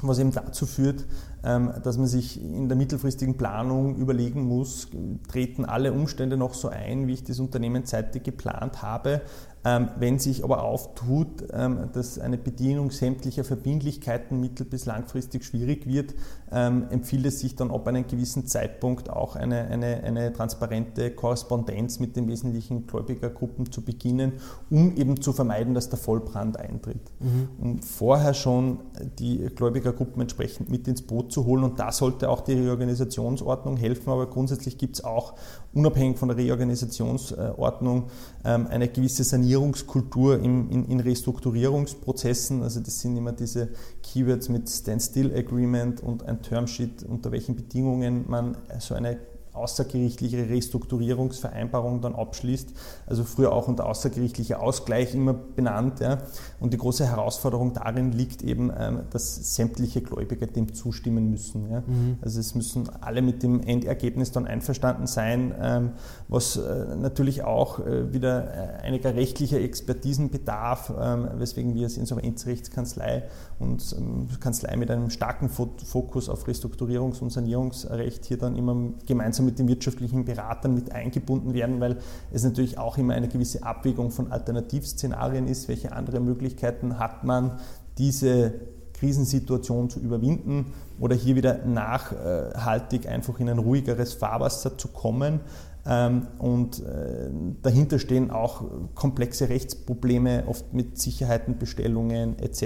[0.02, 1.04] was eben dazu führt,
[1.44, 4.88] ähm, dass man sich in der mittelfristigen Planung überlegen muss,
[5.28, 9.22] treten alle Umstände noch so ein, wie ich das Unternehmen zeitig geplant habe.
[9.66, 15.86] Ähm, wenn sich aber auftut, ähm, dass eine Bedienung sämtlicher Verbindlichkeiten mittel- bis langfristig schwierig
[15.86, 16.14] wird,
[16.54, 22.16] empfiehlt es sich dann ab einem gewissen Zeitpunkt auch eine, eine, eine transparente Korrespondenz mit
[22.16, 24.34] den wesentlichen Gläubigergruppen zu beginnen,
[24.70, 27.00] um eben zu vermeiden, dass der Vollbrand eintritt.
[27.20, 27.48] Mhm.
[27.60, 28.78] Und vorher schon
[29.18, 31.64] die Gläubigergruppen entsprechend mit ins Boot zu holen.
[31.64, 34.10] Und da sollte auch die Reorganisationsordnung helfen.
[34.10, 35.34] Aber grundsätzlich gibt es auch,
[35.72, 38.04] unabhängig von der Reorganisationsordnung,
[38.44, 42.62] ähm, eine gewisse Sanierungskultur in, in, in Restrukturierungsprozessen.
[42.62, 43.70] Also das sind immer diese
[44.14, 49.18] Keywords mit Standstill Agreement und ein Termsheet, unter welchen Bedingungen man so eine
[49.54, 52.70] außergerichtliche Restrukturierungsvereinbarung dann abschließt.
[53.06, 56.00] Also früher auch unter außergerichtlicher Ausgleich immer benannt.
[56.00, 56.18] Ja.
[56.60, 61.70] Und die große Herausforderung darin liegt eben, ähm, dass sämtliche Gläubiger dem zustimmen müssen.
[61.70, 61.80] Ja.
[61.80, 62.18] Mhm.
[62.20, 65.92] Also es müssen alle mit dem Endergebnis dann einverstanden sein, ähm,
[66.28, 71.96] was äh, natürlich auch äh, wieder äh, einiger rechtlicher Expertisen bedarf, ähm, weswegen wir als
[71.96, 73.24] Insolvenzrechtskanzlei
[73.58, 73.96] und
[74.40, 79.68] Kanzlei mit einem starken Fokus auf Restrukturierungs- und Sanierungsrecht hier dann immer gemeinsam mit den
[79.68, 81.98] wirtschaftlichen Beratern mit eingebunden werden, weil
[82.32, 85.68] es natürlich auch immer eine gewisse Abwägung von Alternativszenarien ist.
[85.68, 87.58] Welche andere Möglichkeiten hat man,
[87.98, 88.54] diese
[88.94, 95.40] Krisensituation zu überwinden oder hier wieder nachhaltig einfach in ein ruhigeres Fahrwasser zu kommen.
[95.86, 97.28] Ähm, und äh,
[97.62, 98.62] dahinter stehen auch
[98.94, 102.62] komplexe Rechtsprobleme, oft mit Sicherheitenbestellungen etc.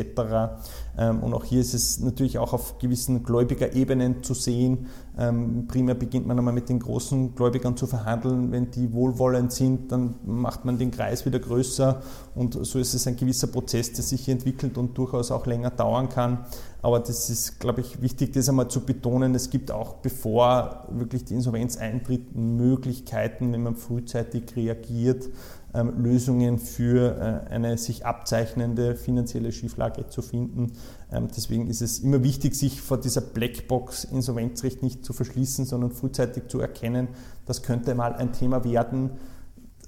[0.96, 4.86] Ähm, und auch hier ist es natürlich auch auf gewissen Gläubigerebenen zu sehen.
[5.18, 8.52] Ähm, primär beginnt man einmal mit den großen Gläubigern zu verhandeln.
[8.52, 12.00] Wenn die wohlwollend sind, dann macht man den Kreis wieder größer.
[12.36, 16.08] Und so ist es ein gewisser Prozess, der sich entwickelt und durchaus auch länger dauern
[16.08, 16.46] kann.
[16.82, 19.34] Aber das ist, glaube ich, wichtig, das einmal zu betonen.
[19.34, 25.28] Es gibt auch, bevor wirklich die Insolvenz eintritt, Möglichkeiten, wenn man frühzeitig reagiert,
[25.72, 30.72] Lösungen für äh, eine sich abzeichnende finanzielle Schieflage zu finden.
[31.12, 35.90] Ähm, deswegen ist es immer wichtig, sich vor dieser Blackbox Insolvenzrecht nicht zu verschließen, sondern
[35.90, 37.08] frühzeitig zu erkennen,
[37.46, 39.10] das könnte mal ein Thema werden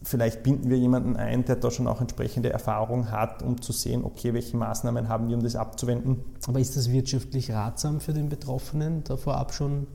[0.03, 4.05] vielleicht binden wir jemanden ein, der da schon auch entsprechende Erfahrung hat, um zu sehen,
[4.05, 6.25] okay, welche Maßnahmen haben wir, um das abzuwenden.
[6.47, 9.87] Aber ist das wirtschaftlich ratsam für den Betroffenen, da vorab schon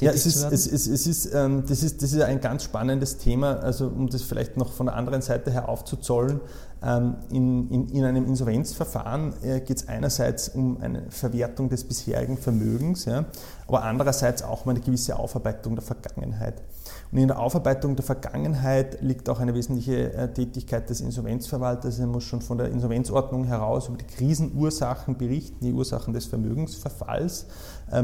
[0.00, 3.18] ja, es ist, es, es, es ist, ähm, das, ist, das ist ein ganz spannendes
[3.18, 6.40] Thema, also um das vielleicht noch von der anderen Seite her aufzuzollen.
[6.82, 12.36] Ähm, in, in, in einem Insolvenzverfahren äh, geht es einerseits um eine Verwertung des bisherigen
[12.36, 13.24] Vermögens, ja,
[13.66, 16.62] aber andererseits auch um eine gewisse Aufarbeitung der Vergangenheit.
[17.10, 21.98] Und in der Aufarbeitung der Vergangenheit liegt auch eine wesentliche äh, Tätigkeit des Insolvenzverwalters.
[21.98, 27.46] Er muss schon von der Insolvenzordnung heraus über die Krisenursachen berichten, die Ursachen des Vermögensverfalls,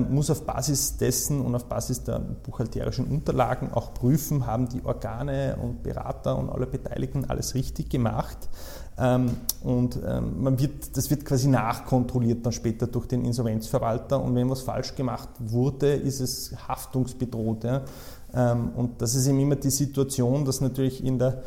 [0.09, 5.57] muss auf Basis dessen und auf Basis der buchhalterischen Unterlagen auch prüfen, haben die Organe
[5.61, 8.49] und Berater und alle Beteiligten alles richtig gemacht.
[8.99, 9.31] Ähm,
[9.63, 14.51] und ähm, man wird, das wird quasi nachkontrolliert dann später durch den Insolvenzverwalter und wenn
[14.51, 17.65] was falsch gemacht wurde, ist es haftungsbedroht.
[18.35, 21.43] Ähm, und das ist eben immer die Situation, dass natürlich in der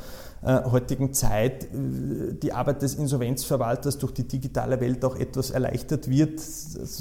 [0.46, 6.42] heutigen Zeit äh, die Arbeit des Insolvenzverwalters durch die digitale Welt auch etwas erleichtert wird.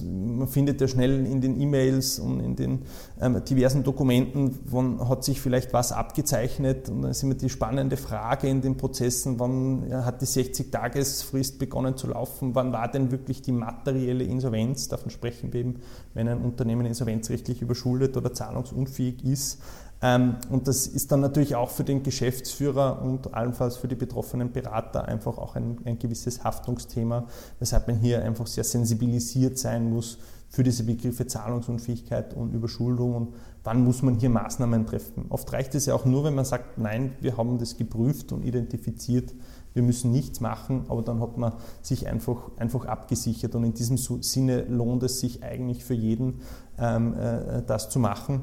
[0.02, 2.82] Man findet ja schnell in den E-Mails und in den
[3.20, 7.96] ähm, diversen Dokumenten, wann hat sich vielleicht was abgezeichnet und dann ist immer die spannende
[7.96, 13.42] Frage in den Prozessen, wann hat die 60-Tagesfrist begonnen zu laufen, wann war denn wirklich
[13.42, 15.80] die materielle Insolvenz, davon sprechen wir eben,
[16.14, 19.60] wenn ein Unternehmen insolvenzrechtlich überschuldet oder zahlungsunfähig ist.
[20.02, 24.52] Ähm, und das ist dann natürlich auch für den Geschäftsführer und allenfalls für die betroffenen
[24.52, 27.26] Berater einfach auch ein, ein gewisses Haftungsthema,
[27.58, 33.34] weshalb man hier einfach sehr sensibilisiert sein muss für diese Begriffe Zahlungsunfähigkeit und Überschuldung und
[33.64, 35.26] wann muss man hier Maßnahmen treffen.
[35.30, 38.44] Oft reicht es ja auch nur, wenn man sagt, nein, wir haben das geprüft und
[38.44, 39.34] identifiziert,
[39.72, 43.96] wir müssen nichts machen, aber dann hat man sich einfach, einfach abgesichert und in diesem
[43.96, 46.42] Sinne lohnt es sich eigentlich für jeden,
[46.78, 48.42] ähm, äh, das zu machen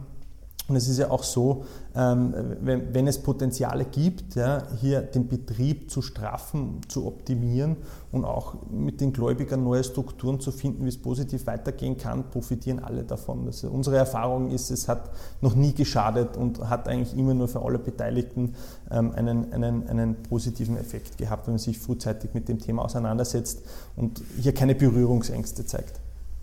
[0.71, 4.35] Und es ist ja auch so, ähm, wenn, es Potenziale gibt,
[4.79, 7.75] hier den Betrieb zu straffen, zu optimieren
[8.13, 12.79] und auch mit den Gläubigern neue Strukturen zu finden, wie es positiv weitergehen kann, profitieren
[12.79, 13.47] alle davon.
[13.47, 15.09] Also unsere Erfahrung ist, es hat
[15.41, 18.55] noch nie geschadet und hat eigentlich immer nur für alle Beteiligten
[18.89, 23.63] ähm, einen, einen, einen positiven Effekt gehabt, wenn man sich frühzeitig mit dem Thema auseinandersetzt
[23.97, 25.99] und hier keine Berührungsängste zeigt.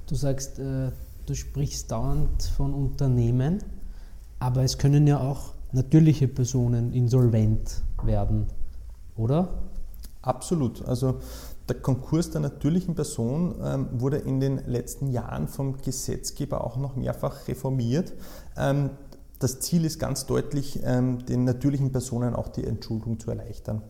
[0.07, 0.91] Du sagst, äh,
[1.25, 3.78] du sprichst dauernd von Unternehmen.
[4.39, 8.47] Aber es können ja auch natürliche Personen insolvent werden,
[9.17, 9.49] oder?
[10.23, 10.85] Absolut.
[10.87, 11.21] Also
[11.69, 16.97] der Konkurs der natürlichen Person ähm, wurde in den letzten Jahren vom Gesetzgeber auch noch
[16.97, 18.15] mehrfach reformiert.
[18.57, 18.91] Ähm,
[19.39, 23.83] das Ziel ist ganz deutlich, ähm, den natürlichen Personen auch die Entschuldung zu erleichtern.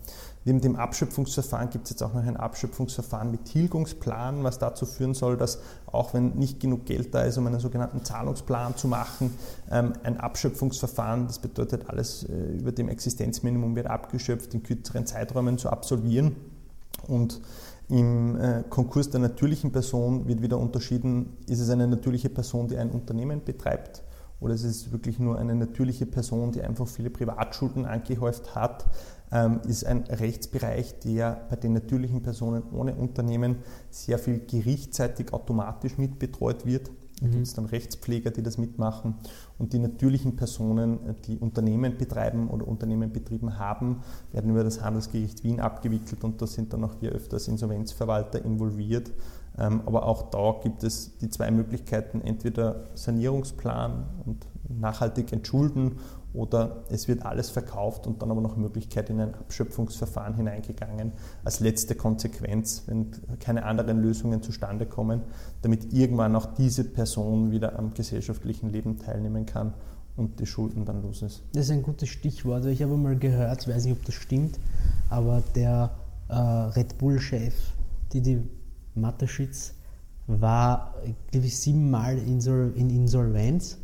[0.48, 5.12] Neben dem Abschöpfungsverfahren gibt es jetzt auch noch ein Abschöpfungsverfahren mit Tilgungsplan, was dazu führen
[5.12, 9.34] soll, dass auch wenn nicht genug Geld da ist, um einen sogenannten Zahlungsplan zu machen,
[9.70, 15.58] ähm, ein Abschöpfungsverfahren, das bedeutet alles äh, über dem Existenzminimum wird abgeschöpft, in kürzeren Zeiträumen
[15.58, 16.34] zu absolvieren.
[17.06, 17.42] Und
[17.90, 22.78] im äh, Konkurs der natürlichen Person wird wieder unterschieden, ist es eine natürliche Person, die
[22.78, 24.02] ein Unternehmen betreibt
[24.40, 28.86] oder ist es wirklich nur eine natürliche Person, die einfach viele Privatschulden angehäuft hat,
[29.32, 33.56] ähm, ist ein Rechtsbereich, der bei den natürlichen Personen ohne Unternehmen
[33.90, 36.90] sehr viel gerichtsseitig automatisch mitbetreut wird.
[37.20, 37.30] Da mhm.
[37.32, 39.16] gibt es dann Rechtspfleger, die das mitmachen.
[39.58, 45.44] Und die natürlichen Personen, die Unternehmen betreiben oder Unternehmen betrieben haben, werden über das Handelsgericht
[45.44, 49.10] Wien abgewickelt und da sind dann auch wir öfters Insolvenzverwalter involviert.
[49.58, 55.96] Ähm, aber auch da gibt es die zwei Möglichkeiten, entweder Sanierungsplan und nachhaltig entschulden
[56.38, 61.10] oder es wird alles verkauft und dann aber noch Möglichkeit in ein Abschöpfungsverfahren hineingegangen
[61.42, 65.22] als letzte Konsequenz, wenn keine anderen Lösungen zustande kommen,
[65.62, 69.74] damit irgendwann auch diese Person wieder am gesellschaftlichen Leben teilnehmen kann
[70.16, 71.42] und die Schulden dann los ist.
[71.54, 72.64] Das ist ein gutes Stichwort.
[72.66, 74.60] Ich habe mal gehört, weiß nicht, ob das stimmt,
[75.10, 75.90] aber der
[76.28, 77.54] äh, Red Bull-Chef,
[78.12, 78.44] Didi
[78.94, 79.74] Mateschitz,
[80.28, 80.94] war,
[81.32, 83.78] glaube ich, siebenmal in Insolvenz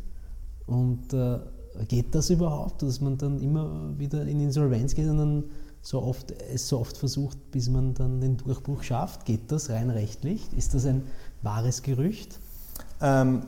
[0.67, 1.39] und äh,
[1.87, 5.43] geht das überhaupt, dass man dann immer wieder in Insolvenz geht und dann
[5.81, 9.25] so oft, es so oft versucht, bis man dann den Durchbruch schafft?
[9.25, 10.41] Geht das rein rechtlich?
[10.57, 11.03] Ist das ein
[11.43, 12.39] wahres Gerücht?
[13.01, 13.43] Ähm,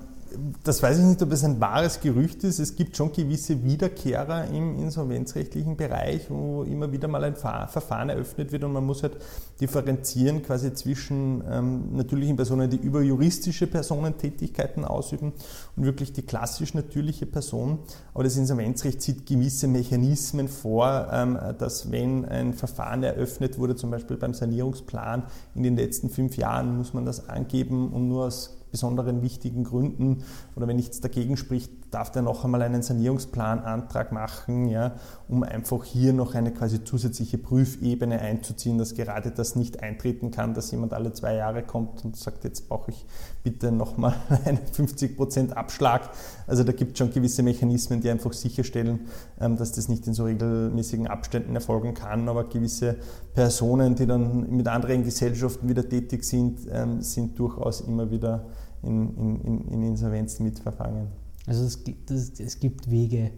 [0.64, 2.60] das weiß ich nicht, ob es ein wahres Gerücht ist.
[2.60, 8.52] Es gibt schon gewisse Wiederkehrer im insolvenzrechtlichen Bereich, wo immer wieder mal ein Verfahren eröffnet
[8.52, 9.18] wird und man muss halt
[9.62, 15.34] differenzieren quasi zwischen ähm, natürlichen Personen, die über juristische Personen Tätigkeiten ausüben
[15.76, 17.80] und wirklich die klassisch natürliche Person.
[18.14, 23.92] Aber das Insolvenzrecht sieht gewisse Mechanismen vor, ähm, dass wenn ein Verfahren eröffnet wurde, zum
[23.92, 25.24] Beispiel beim Sanierungsplan
[25.56, 30.24] in den letzten fünf Jahren, muss man das angeben und nur aus besonderen wichtigen Gründen
[30.56, 34.96] oder wenn nichts dagegen spricht, darf der noch einmal einen Sanierungsplanantrag machen, ja,
[35.28, 40.54] um einfach hier noch eine quasi zusätzliche Prüfebene einzuziehen, dass gerade das nicht eintreten kann,
[40.54, 43.06] dass jemand alle zwei Jahre kommt und sagt, jetzt brauche ich
[43.44, 46.10] bitte nochmal einen 50% Abschlag.
[46.46, 49.08] Also da gibt es schon gewisse Mechanismen, die einfach sicherstellen,
[49.40, 52.98] ähm, dass das nicht in so regelmäßigen Abständen erfolgen kann, aber gewisse
[53.34, 58.46] Personen, die dann mit anderen Gesellschaften wieder tätig sind, ähm, sind durchaus immer wieder
[58.84, 61.27] in, in, in Insolvenz mitverfangen.
[61.48, 63.32] Also es gibt, es gibt Wege,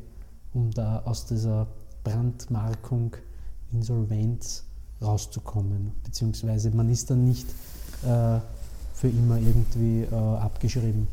[0.53, 1.67] um da aus dieser
[2.03, 3.15] Brandmarkung
[3.71, 4.63] Insolvenz
[5.01, 7.47] rauszukommen, beziehungsweise man ist dann nicht
[8.03, 8.39] äh,
[8.93, 11.07] für immer irgendwie äh, abgeschrieben.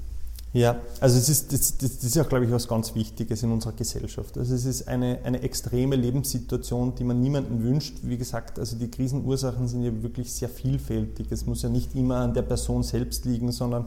[0.53, 3.75] Ja, also es ist, das, das ist auch, glaube ich, was ganz Wichtiges in unserer
[3.75, 4.39] Gesellschaft.
[4.39, 7.99] Also es ist eine, eine extreme Lebenssituation, die man niemandem wünscht.
[8.03, 11.31] Wie gesagt, also die Krisenursachen sind ja wirklich sehr vielfältig.
[11.31, 13.85] Es muss ja nicht immer an der Person selbst liegen, sondern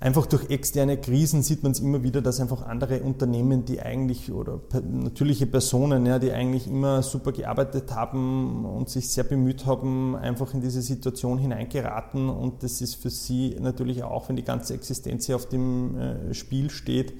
[0.00, 4.32] einfach durch externe Krisen sieht man es immer wieder, dass einfach andere Unternehmen, die eigentlich
[4.32, 10.16] oder natürliche Personen, ja, die eigentlich immer super gearbeitet haben und sich sehr bemüht haben,
[10.16, 12.30] einfach in diese Situation hineingeraten.
[12.30, 16.34] Und das ist für sie natürlich auch, wenn die ganze Existenz hier auf dem äh,
[16.34, 17.12] Spiel steht,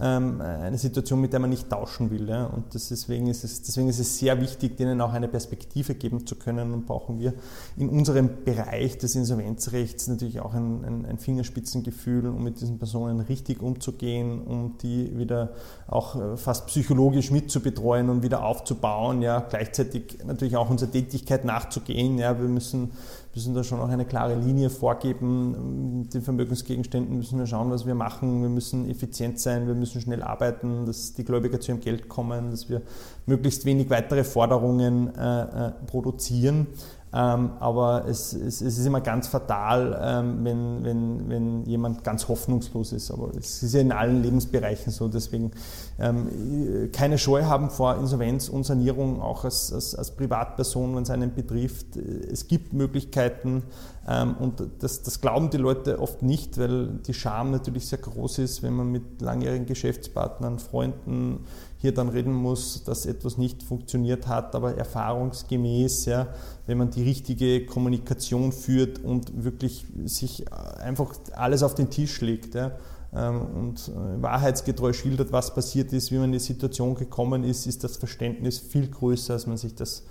[0.00, 2.30] ähm, eine Situation, mit der man nicht tauschen will.
[2.52, 6.36] Und deswegen ist, es, deswegen ist es sehr wichtig, denen auch eine Perspektive geben zu
[6.36, 6.72] können.
[6.72, 7.34] Und brauchen wir
[7.76, 13.20] in unserem Bereich des Insolvenzrechts natürlich auch ein, ein, ein Fingerspitzengefühl um mit diesen Personen
[13.20, 15.50] richtig umzugehen, um die wieder
[15.88, 22.18] auch äh, fast psychologisch mitzubetreuen und wieder aufzubauen, ja, gleichzeitig natürlich auch unserer Tätigkeit nachzugehen.
[22.18, 22.92] Ja, wir müssen
[23.38, 26.00] müssen da schon auch eine klare Linie vorgeben.
[26.00, 28.42] Mit den Vermögensgegenständen müssen wir schauen, was wir machen.
[28.42, 32.50] Wir müssen effizient sein, wir müssen schnell arbeiten, dass die Gläubiger zu ihrem Geld kommen,
[32.50, 32.82] dass wir
[33.26, 36.66] möglichst wenig weitere Forderungen äh, äh produzieren.
[37.14, 42.28] Ähm, aber es, es, es, ist immer ganz fatal, ähm, wenn, wenn, wenn jemand ganz
[42.28, 43.10] hoffnungslos ist.
[43.10, 45.08] Aber es ist ja in allen Lebensbereichen so.
[45.08, 45.52] Deswegen
[45.98, 51.10] ähm, keine Scheu haben vor Insolvenz und Sanierung, auch als, als, als Privatperson, wenn es
[51.10, 51.96] einen betrifft.
[51.96, 53.62] Es gibt Möglichkeiten
[54.06, 58.38] ähm, und das, das glauben die Leute oft nicht, weil die Scham natürlich sehr groß
[58.38, 61.44] ist, wenn man mit langjährigen Geschäftspartnern, Freunden,
[61.80, 66.26] hier dann reden muss, dass etwas nicht funktioniert hat, aber erfahrungsgemäß, ja,
[66.66, 72.56] wenn man die richtige Kommunikation führt und wirklich sich einfach alles auf den Tisch legt
[72.56, 72.72] ja,
[73.12, 77.66] ähm, und äh, wahrheitsgetreu schildert, was passiert ist, wie man in die Situation gekommen ist,
[77.66, 80.02] ist das Verständnis viel größer, als man sich das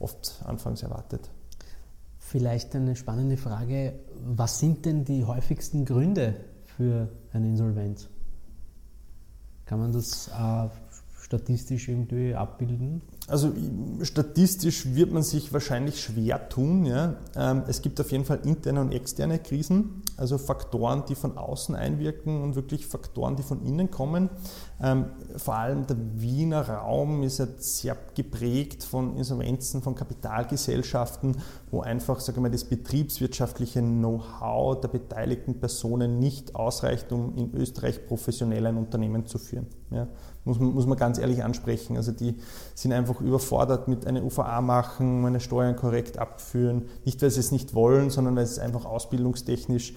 [0.00, 1.30] oft anfangs erwartet.
[2.18, 3.92] Vielleicht eine spannende Frage,
[4.24, 8.08] was sind denn die häufigsten Gründe für eine Insolvenz?
[9.66, 10.68] Kann man das äh,
[11.22, 13.00] statistisch irgendwie abbilden?
[13.28, 13.52] Also
[14.02, 16.84] statistisch wird man sich wahrscheinlich schwer tun.
[16.84, 17.14] Ja.
[17.36, 21.76] Ähm, es gibt auf jeden Fall interne und externe Krisen, also Faktoren, die von außen
[21.76, 24.30] einwirken und wirklich Faktoren, die von innen kommen.
[24.82, 25.06] Ähm,
[25.36, 31.36] vor allem der Wiener Raum ist ja sehr geprägt von Insolvenzen, von Kapitalgesellschaften,
[31.70, 37.54] wo einfach sagen wir, mal, das betriebswirtschaftliche Know-how der beteiligten Personen nicht ausreicht, um in
[37.54, 39.68] Österreich professionell ein Unternehmen zu führen.
[39.90, 40.08] Ja
[40.44, 41.96] muss man, muss man ganz ehrlich ansprechen.
[41.96, 42.36] Also die
[42.74, 46.86] sind einfach überfordert mit einer UVA machen, meine Steuern korrekt abführen.
[47.04, 49.94] Nicht, weil sie es nicht wollen, sondern weil es einfach ausbildungstechnisch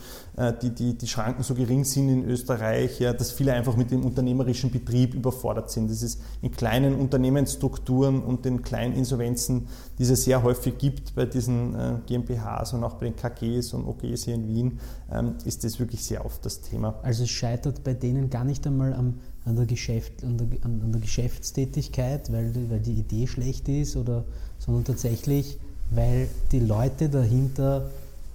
[0.61, 4.03] die, die, die Schranken so gering sind in Österreich, ja, dass viele einfach mit dem
[4.03, 5.89] unternehmerischen Betrieb überfordert sind.
[5.89, 9.67] Das ist in kleinen Unternehmensstrukturen und den kleinen Insolvenzen,
[9.97, 13.85] die es sehr häufig gibt bei diesen äh, GmbHs und auch bei den KGs und
[13.85, 14.79] OGs hier in Wien,
[15.09, 16.99] ähm, ist das wirklich sehr oft das Thema.
[17.01, 19.15] Also es scheitert bei denen gar nicht einmal am
[19.45, 24.25] an der, Geschäft, an der, an der Geschäftstätigkeit, weil, weil die Idee schlecht ist, oder,
[24.57, 25.59] sondern tatsächlich,
[25.91, 27.91] weil die Leute dahinter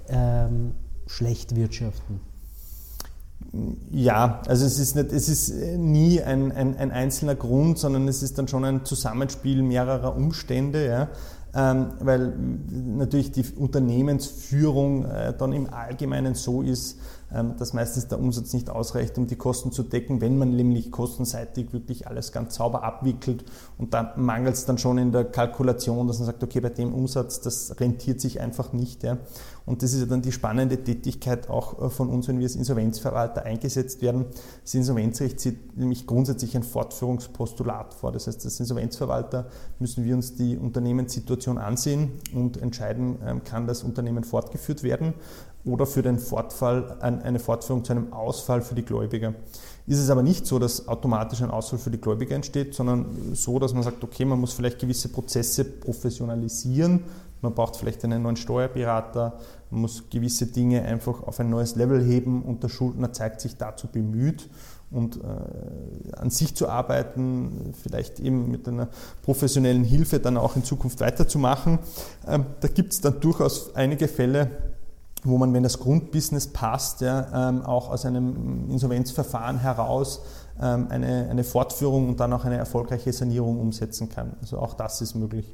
[0.08, 0.72] ähm,
[1.10, 2.20] schlecht wirtschaften.
[3.90, 8.22] Ja, also es ist, nicht, es ist nie ein, ein, ein, einzelner Grund, sondern es
[8.22, 10.86] ist dann schon ein Zusammenspiel mehrerer Umstände.
[10.86, 11.08] Ja
[11.54, 16.98] ähm, weil natürlich die Unternehmensführung äh, dann im Allgemeinen so ist,
[17.30, 21.72] dass meistens der Umsatz nicht ausreicht, um die Kosten zu decken, wenn man nämlich kostenseitig
[21.72, 23.44] wirklich alles ganz sauber abwickelt
[23.78, 26.92] und da mangelt es dann schon in der Kalkulation, dass man sagt, okay, bei dem
[26.92, 29.02] Umsatz, das rentiert sich einfach nicht.
[29.02, 29.18] Ja.
[29.66, 32.56] Und das ist ja dann die spannende Tätigkeit auch äh, von uns, wenn wir als
[32.56, 34.26] Insolvenzverwalter eingesetzt werden.
[34.62, 38.10] Das Insolvenzrecht sieht nämlich grundsätzlich ein Fortführungspostulat vor.
[38.10, 39.46] Das heißt, als Insolvenzverwalter
[39.78, 45.14] müssen wir uns die Unternehmenssituation ansehen und entscheiden, ähm, kann das Unternehmen fortgeführt werden
[45.64, 49.34] oder für den Fortfall eine Fortführung zu einem Ausfall für die Gläubiger.
[49.86, 53.58] Ist es aber nicht so, dass automatisch ein Ausfall für die Gläubiger entsteht, sondern so,
[53.58, 57.04] dass man sagt, okay, man muss vielleicht gewisse Prozesse professionalisieren,
[57.42, 59.38] man braucht vielleicht einen neuen Steuerberater,
[59.70, 63.56] man muss gewisse Dinge einfach auf ein neues Level heben und der Schuldner zeigt sich
[63.56, 64.48] dazu bemüht
[64.90, 68.88] und äh, an sich zu arbeiten, vielleicht eben mit einer
[69.22, 71.78] professionellen Hilfe dann auch in Zukunft weiterzumachen.
[72.26, 74.50] Ähm, da gibt es dann durchaus einige Fälle,
[75.22, 80.22] wo man, wenn das Grundbusiness passt, ja, ähm, auch aus einem Insolvenzverfahren heraus
[80.60, 84.36] ähm, eine, eine Fortführung und dann auch eine erfolgreiche Sanierung umsetzen kann.
[84.40, 85.46] Also auch das ist möglich.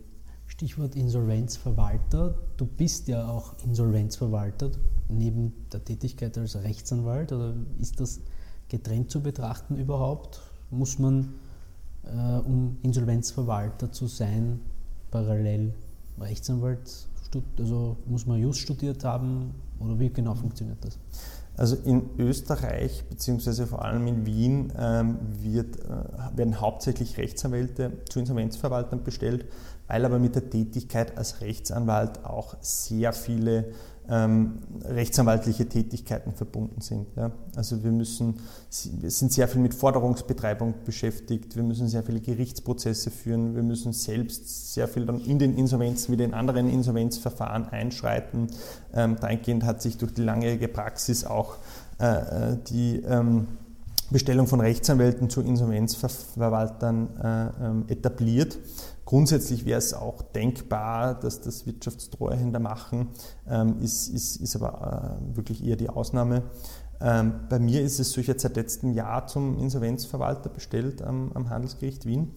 [0.46, 2.34] Stichwort Insolvenzverwalter.
[2.56, 4.70] Du bist ja auch Insolvenzverwalter
[5.08, 8.20] neben der Tätigkeit als Rechtsanwalt oder ist das
[8.68, 10.40] getrennt zu betrachten überhaupt?
[10.70, 11.34] Muss man,
[12.04, 14.60] äh, um Insolvenzverwalter zu sein,
[15.10, 15.74] parallel
[16.18, 17.08] Rechtsanwalt
[17.58, 20.98] also muss man Just studiert haben oder wie genau funktioniert das?
[21.56, 28.20] Also in Österreich beziehungsweise vor allem in Wien ähm, wird, äh, werden hauptsächlich Rechtsanwälte zu
[28.20, 29.46] Insolvenzverwaltern bestellt,
[29.86, 33.72] weil aber mit der Tätigkeit als Rechtsanwalt auch sehr viele
[34.08, 37.06] ähm, rechtsanwaltliche Tätigkeiten verbunden sind.
[37.16, 37.32] Ja.
[37.56, 38.34] Also wir müssen,
[39.00, 43.92] wir sind sehr viel mit Forderungsbetreibung beschäftigt, wir müssen sehr viele Gerichtsprozesse führen, wir müssen
[43.92, 48.48] selbst sehr viel dann in den Insolvenzen wie den anderen Insolvenzverfahren einschreiten.
[48.94, 51.56] Ähm, dahingehend hat sich durch die langjährige Praxis auch
[51.98, 53.48] äh, äh die ähm,
[54.10, 58.56] Bestellung von Rechtsanwälten zu Insolvenzverwaltern äh, ähm, etabliert.
[59.06, 63.10] Grundsätzlich wäre es auch denkbar, dass das Wirtschaftstreuhänder machen,
[63.48, 66.42] ähm, ist, ist, ist aber äh, wirklich eher die Ausnahme.
[67.00, 71.50] Ähm, bei mir ist es so, ich seit letztem Jahr zum Insolvenzverwalter bestellt am, am
[71.50, 72.32] Handelsgericht Wien.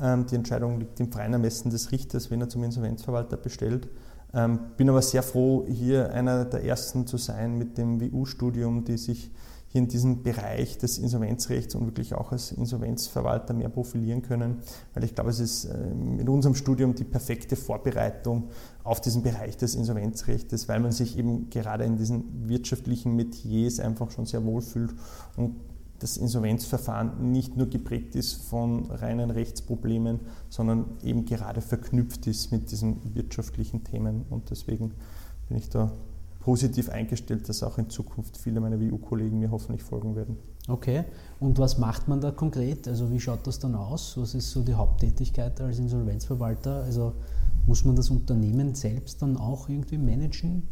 [0.00, 3.88] Ähm, die Entscheidung liegt im freien Ermessen des Richters, wenn er zum Insolvenzverwalter bestellt.
[4.76, 9.30] bin aber sehr froh, hier einer der ersten zu sein mit dem WU-Studium, die sich
[9.68, 14.58] hier in diesem Bereich des Insolvenzrechts und wirklich auch als Insolvenzverwalter mehr profilieren können,
[14.94, 18.50] weil ich glaube, es ist äh, mit unserem Studium die perfekte Vorbereitung
[18.82, 24.10] auf diesen Bereich des Insolvenzrechts, weil man sich eben gerade in diesen wirtschaftlichen Metiers einfach
[24.10, 24.94] schon sehr wohl fühlt
[25.36, 25.56] und
[25.98, 32.70] das Insolvenzverfahren nicht nur geprägt ist von reinen Rechtsproblemen, sondern eben gerade verknüpft ist mit
[32.70, 34.24] diesen wirtschaftlichen Themen.
[34.30, 34.92] Und deswegen
[35.48, 35.92] bin ich da
[36.48, 40.38] positiv eingestellt, dass auch in Zukunft viele meiner WU-Kollegen mir hoffentlich folgen werden.
[40.66, 41.04] Okay,
[41.40, 42.88] und was macht man da konkret?
[42.88, 44.16] Also wie schaut das dann aus?
[44.16, 46.84] Was ist so die Haupttätigkeit als Insolvenzverwalter?
[46.84, 47.12] Also
[47.66, 50.66] muss man das Unternehmen selbst dann auch irgendwie managen?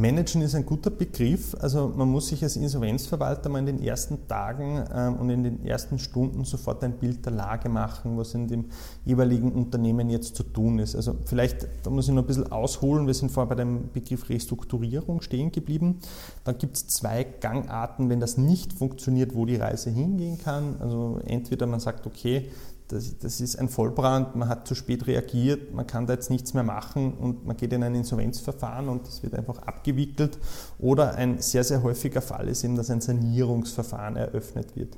[0.00, 1.54] Managen ist ein guter Begriff.
[1.60, 5.66] Also man muss sich als Insolvenzverwalter mal in den ersten Tagen ähm, und in den
[5.66, 8.64] ersten Stunden sofort ein Bild der Lage machen, was in dem
[9.04, 10.96] jeweiligen Unternehmen jetzt zu tun ist.
[10.96, 14.30] Also vielleicht, da muss ich noch ein bisschen ausholen, wir sind vorher bei dem Begriff
[14.30, 15.98] Restrukturierung stehen geblieben.
[16.44, 20.76] Dann gibt es zwei Gangarten, wenn das nicht funktioniert, wo die Reise hingehen kann.
[20.80, 22.48] Also entweder man sagt, okay,
[22.92, 26.54] das, das, ist ein Vollbrand, man hat zu spät reagiert, man kann da jetzt nichts
[26.54, 30.38] mehr machen und man geht in ein Insolvenzverfahren und das wird einfach abgewickelt.
[30.78, 34.96] Oder ein sehr, sehr häufiger Fall ist eben, dass ein Sanierungsverfahren eröffnet wird.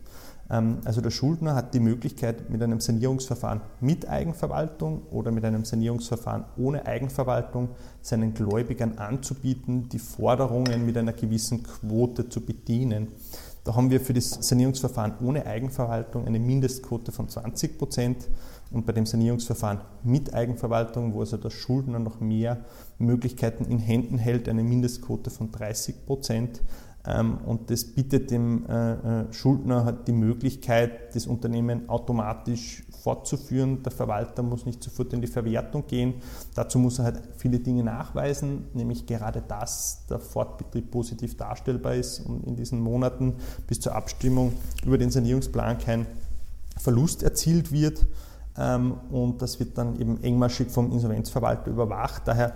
[0.50, 5.64] Ähm, also der Schuldner hat die Möglichkeit, mit einem Sanierungsverfahren mit Eigenverwaltung oder mit einem
[5.64, 7.70] Sanierungsverfahren ohne Eigenverwaltung
[8.00, 13.08] seinen Gläubigern anzubieten, die Forderungen mit einer gewissen Quote zu bedienen.
[13.64, 18.28] Da haben wir für das Sanierungsverfahren ohne Eigenverwaltung eine Mindestquote von 20 Prozent
[18.72, 22.64] und bei dem Sanierungsverfahren mit Eigenverwaltung, wo also der Schuldner noch mehr
[22.98, 26.60] Möglichkeiten in Händen hält, eine Mindestquote von 30 Prozent.
[27.04, 33.82] Ähm, und das bietet dem äh, äh, Schuldner die Möglichkeit, das Unternehmen automatisch fortzuführen.
[33.82, 36.14] Der Verwalter muss nicht sofort in die Verwertung gehen.
[36.54, 42.20] Dazu muss er halt viele Dinge nachweisen, nämlich gerade dass der Fortbetrieb positiv darstellbar ist
[42.20, 43.34] und in diesen Monaten
[43.66, 44.52] bis zur Abstimmung
[44.86, 46.06] über den Sanierungsplan kein
[46.78, 48.06] Verlust erzielt wird.
[48.56, 52.22] Ähm, und das wird dann eben engmaschig vom Insolvenzverwalter überwacht.
[52.26, 52.54] Daher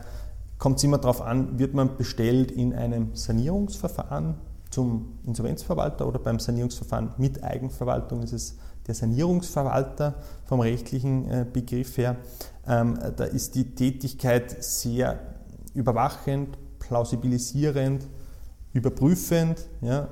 [0.58, 4.34] kommt es immer darauf an, wird man bestellt in einem Sanierungsverfahren
[4.70, 11.98] zum Insolvenzverwalter oder beim Sanierungsverfahren mit Eigenverwaltung ist es der Sanierungsverwalter vom rechtlichen äh, Begriff
[11.98, 12.16] her.
[12.66, 15.18] Ähm, da ist die Tätigkeit sehr
[15.74, 18.06] überwachend, plausibilisierend,
[18.72, 19.66] überprüfend.
[19.80, 20.08] Ja,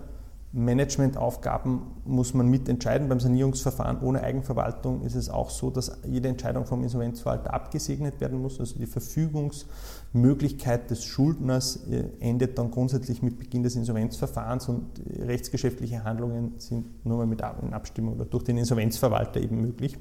[0.52, 3.08] Managementaufgaben muss man mitentscheiden.
[3.08, 8.40] Beim Sanierungsverfahren ohne Eigenverwaltung ist es auch so, dass jede Entscheidung vom Insolvenzverwalter abgesegnet werden
[8.40, 8.60] muss.
[8.60, 8.86] Also die
[10.14, 14.86] Verfügungsmöglichkeit des Schuldners äh, endet dann grundsätzlich mit Beginn des Insolvenzverfahrens und
[15.18, 19.96] rechtsgeschäftliche Handlungen sind nur mal mit Abstimmung oder durch den Insolvenzverwalter eben möglich.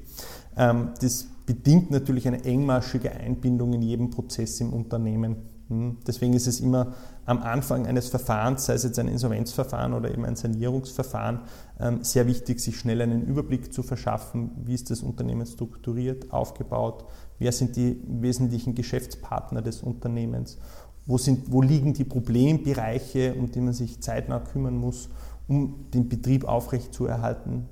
[0.56, 5.36] Ähm, das bedingt natürlich eine engmaschige Einbindung in jedem Prozess im Unternehmen.
[5.68, 6.94] Hm, deswegen ist es immer
[7.24, 11.40] am Anfang eines Verfahrens, sei es jetzt ein Insolvenzverfahren oder eben ein Sanierungsverfahren,
[11.80, 17.06] ähm, sehr wichtig, sich schnell einen Überblick zu verschaffen, wie ist das Unternehmen strukturiert, aufgebaut,
[17.38, 20.58] wer sind die wesentlichen Geschäftspartner des Unternehmens,
[21.06, 25.08] wo, sind, wo liegen die Problembereiche, um die man sich zeitnah kümmern muss,
[25.48, 27.68] um den Betrieb aufrechtzuerhalten,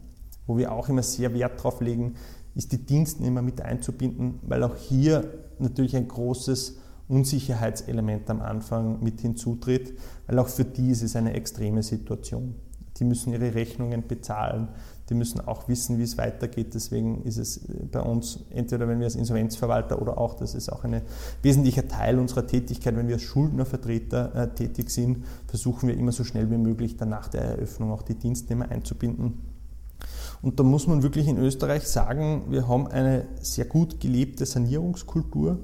[0.47, 2.14] wo wir auch immer sehr Wert darauf legen,
[2.55, 6.78] ist die Dienstnehmer mit einzubinden, weil auch hier natürlich ein großes
[7.09, 12.55] Unsicherheitselement am Anfang mit hinzutritt, weil auch für die ist es eine extreme Situation.
[12.98, 14.68] Die müssen ihre Rechnungen bezahlen,
[15.09, 16.74] die müssen auch wissen, wie es weitergeht.
[16.74, 20.84] Deswegen ist es bei uns, entweder wenn wir als Insolvenzverwalter oder auch, das ist auch
[20.84, 21.03] ein
[21.42, 26.24] wesentlicher Teil unserer Tätigkeit, wenn wir als Schuldnervertreter äh, tätig sind, versuchen wir immer so
[26.24, 29.53] schnell wie möglich dann nach der Eröffnung auch die Dienstnehmer einzubinden.
[30.40, 35.61] Und da muss man wirklich in Österreich sagen, wir haben eine sehr gut gelebte Sanierungskultur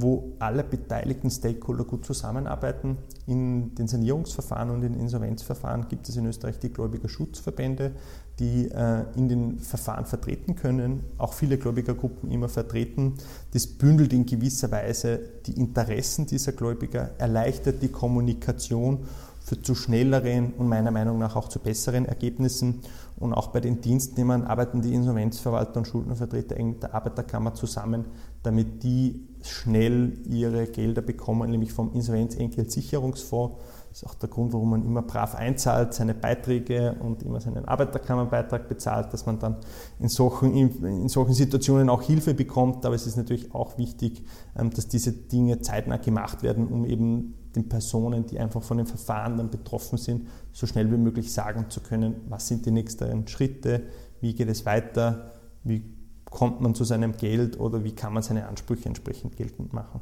[0.00, 2.98] wo alle beteiligten Stakeholder gut zusammenarbeiten.
[3.26, 7.92] In den Sanierungsverfahren und in den Insolvenzverfahren gibt es in Österreich die Gläubigerschutzverbände,
[8.38, 13.14] die äh, in den Verfahren vertreten können, auch viele Gläubigergruppen immer vertreten.
[13.52, 19.00] Das bündelt in gewisser Weise die Interessen dieser Gläubiger, erleichtert die Kommunikation
[19.48, 22.80] für zu schnelleren und meiner Meinung nach auch zu besseren Ergebnissen.
[23.16, 28.04] Und auch bei den Dienstnehmern arbeiten die Insolvenzverwalter und Schuldnervertreter eng mit der Arbeiterkammer zusammen,
[28.42, 33.56] damit die schnell ihre Gelder bekommen, nämlich vom Insolvenzentgeltsicherungsfonds.
[33.88, 37.64] Das ist auch der Grund, warum man immer brav einzahlt, seine Beiträge und immer seinen
[37.64, 39.56] Arbeiterkammerbeitrag bezahlt, dass man dann
[39.98, 42.84] in solchen, in solchen Situationen auch Hilfe bekommt.
[42.84, 44.22] Aber es ist natürlich auch wichtig,
[44.56, 48.86] ähm, dass diese Dinge zeitnah gemacht werden, um eben den Personen, die einfach von den
[48.86, 53.26] Verfahren dann betroffen sind, so schnell wie möglich sagen zu können, was sind die nächsten
[53.26, 53.84] Schritte,
[54.20, 55.32] wie geht es weiter,
[55.64, 55.97] wie
[56.30, 60.00] kommt man zu seinem Geld oder wie kann man seine Ansprüche entsprechend geltend machen.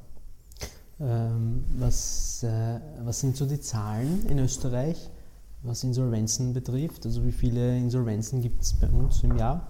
[0.99, 5.11] Ähm, was, äh, was sind so die Zahlen in Österreich,
[5.63, 7.05] was Insolvenzen betrifft?
[7.05, 9.67] Also wie viele Insolvenzen gibt es bei uns im Jahr?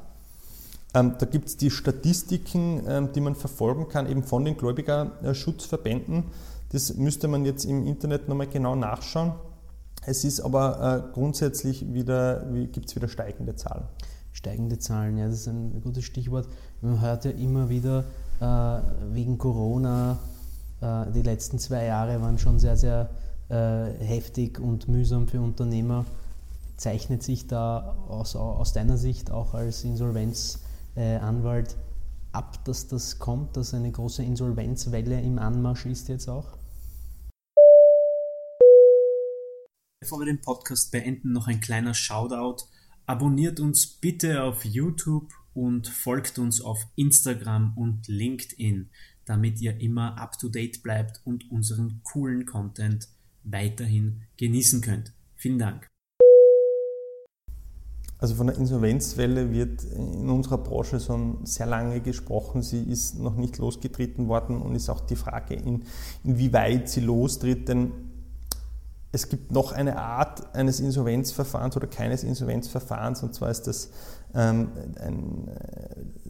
[0.95, 6.25] Ähm, da gibt es die Statistiken, ähm, die man verfolgen kann, eben von den Gläubigerschutzverbänden.
[6.71, 9.33] Das müsste man jetzt im Internet nochmal genau nachschauen.
[10.05, 13.85] Es ist aber äh, grundsätzlich wieder, gibt es wieder steigende Zahlen.
[14.37, 16.47] Steigende Zahlen, ja, das ist ein gutes Stichwort.
[16.83, 18.05] Man hört ja immer wieder
[18.39, 20.19] äh, wegen Corona,
[20.83, 23.09] äh, die letzten zwei Jahre waren schon sehr, sehr
[23.49, 26.05] äh, heftig und mühsam für Unternehmer.
[26.77, 31.75] Zeichnet sich da aus, aus deiner Sicht auch als Insolvenzanwalt
[32.33, 36.59] ab, dass das kommt, dass eine große Insolvenzwelle im Anmarsch ist jetzt auch?
[40.01, 42.67] Bevor wir den Podcast beenden, noch ein kleiner Shoutout.
[43.09, 48.91] Abonniert uns bitte auf YouTube und folgt uns auf Instagram und LinkedIn,
[49.25, 53.07] damit ihr immer up to date bleibt und unseren coolen Content
[53.45, 55.13] weiterhin genießen könnt.
[55.37, 55.89] Vielen Dank.
[58.19, 62.63] Also von der Insolvenzwelle wird in unserer Branche schon sehr lange gesprochen.
[62.63, 65.85] Sie ist noch nicht losgetreten worden und ist auch die Frage, in,
[66.25, 67.69] inwieweit sie lostritt.
[67.69, 67.93] Denn
[69.17, 73.91] es gibt noch eine Art eines Insolvenzverfahrens oder keines Insolvenzverfahrens, und zwar ist das
[74.35, 74.69] ähm,
[75.01, 76.26] ein äh,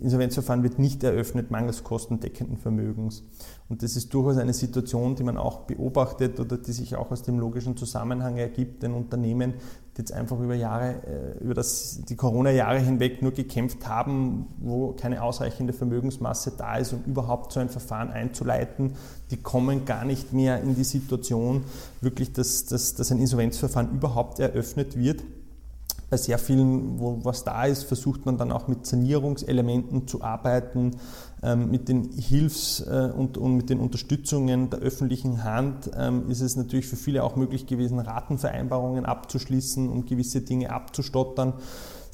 [0.00, 3.22] Insolvenzverfahren wird nicht eröffnet mangels kostendeckenden Vermögens.
[3.68, 7.22] Und das ist durchaus eine Situation, die man auch beobachtet oder die sich auch aus
[7.22, 9.54] dem logischen Zusammenhang ergibt, denn Unternehmen,
[9.96, 14.92] die jetzt einfach über Jahre, äh, über das, die Corona-Jahre hinweg nur gekämpft haben, wo
[14.92, 18.94] keine ausreichende Vermögensmasse da ist, um überhaupt so ein Verfahren einzuleiten,
[19.30, 21.64] die kommen gar nicht mehr in die Situation,
[22.00, 25.22] wirklich, dass, dass, dass ein Insolvenzverfahren überhaupt eröffnet wird
[26.10, 30.92] bei sehr vielen, wo was da ist, versucht man dann auch mit Sanierungselementen zu arbeiten,
[31.42, 36.40] ähm, mit den Hilfs- äh, und, und, mit den Unterstützungen der öffentlichen Hand ähm, ist
[36.40, 41.54] es natürlich für viele auch möglich gewesen, Ratenvereinbarungen abzuschließen, um gewisse Dinge abzustottern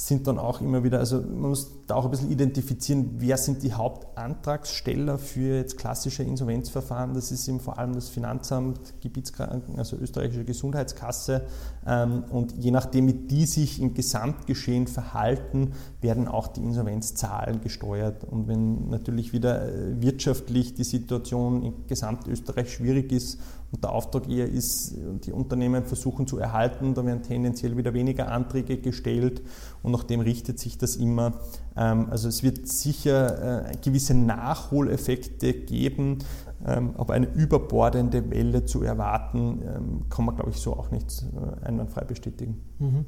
[0.07, 3.63] sind dann auch immer wieder, also man muss da auch ein bisschen identifizieren, wer sind
[3.63, 7.13] die Hauptantragssteller für jetzt klassische Insolvenzverfahren.
[7.13, 11.43] Das ist eben vor allem das Finanzamt, Gebietskranken, also österreichische Gesundheitskasse.
[11.87, 18.25] Ähm, und je nachdem, wie die sich im Gesamtgeschehen verhalten, werden auch die Insolvenzzahlen gesteuert.
[18.25, 23.39] Und wenn natürlich wieder äh, wirtschaftlich die Situation in Gesamtösterreich schwierig ist
[23.73, 28.31] und der Auftrag eher ist, die Unternehmen versuchen zu erhalten, da werden tendenziell wieder weniger
[28.33, 29.43] Anträge gestellt
[29.83, 31.35] und nach dem richtet sich das immer.
[31.77, 36.19] Ähm, also es wird sicher äh, gewisse Nachholeffekte geben,
[36.67, 41.25] ähm, aber eine überbordende Welle zu erwarten, ähm, kann man, glaube ich, so auch nicht
[41.35, 42.61] äh, einwandfrei bestätigen.
[42.79, 43.05] Mhm.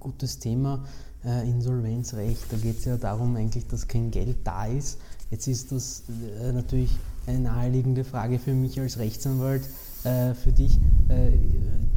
[0.00, 0.84] Gutes Thema,
[1.24, 2.44] äh, Insolvenzrecht.
[2.50, 4.98] Da geht es ja darum eigentlich, dass kein Geld da ist.
[5.30, 6.04] Jetzt ist das
[6.52, 6.90] natürlich
[7.28, 9.62] eine naheliegende Frage für mich als Rechtsanwalt,
[10.04, 10.78] äh, für dich.
[11.08, 11.32] Äh,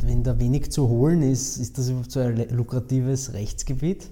[0.03, 4.09] wenn da wenig zu holen ist, ist das überhaupt so ein lukratives Rechtsgebiet?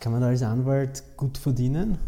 [0.00, 1.98] Kann man als Anwalt gut verdienen?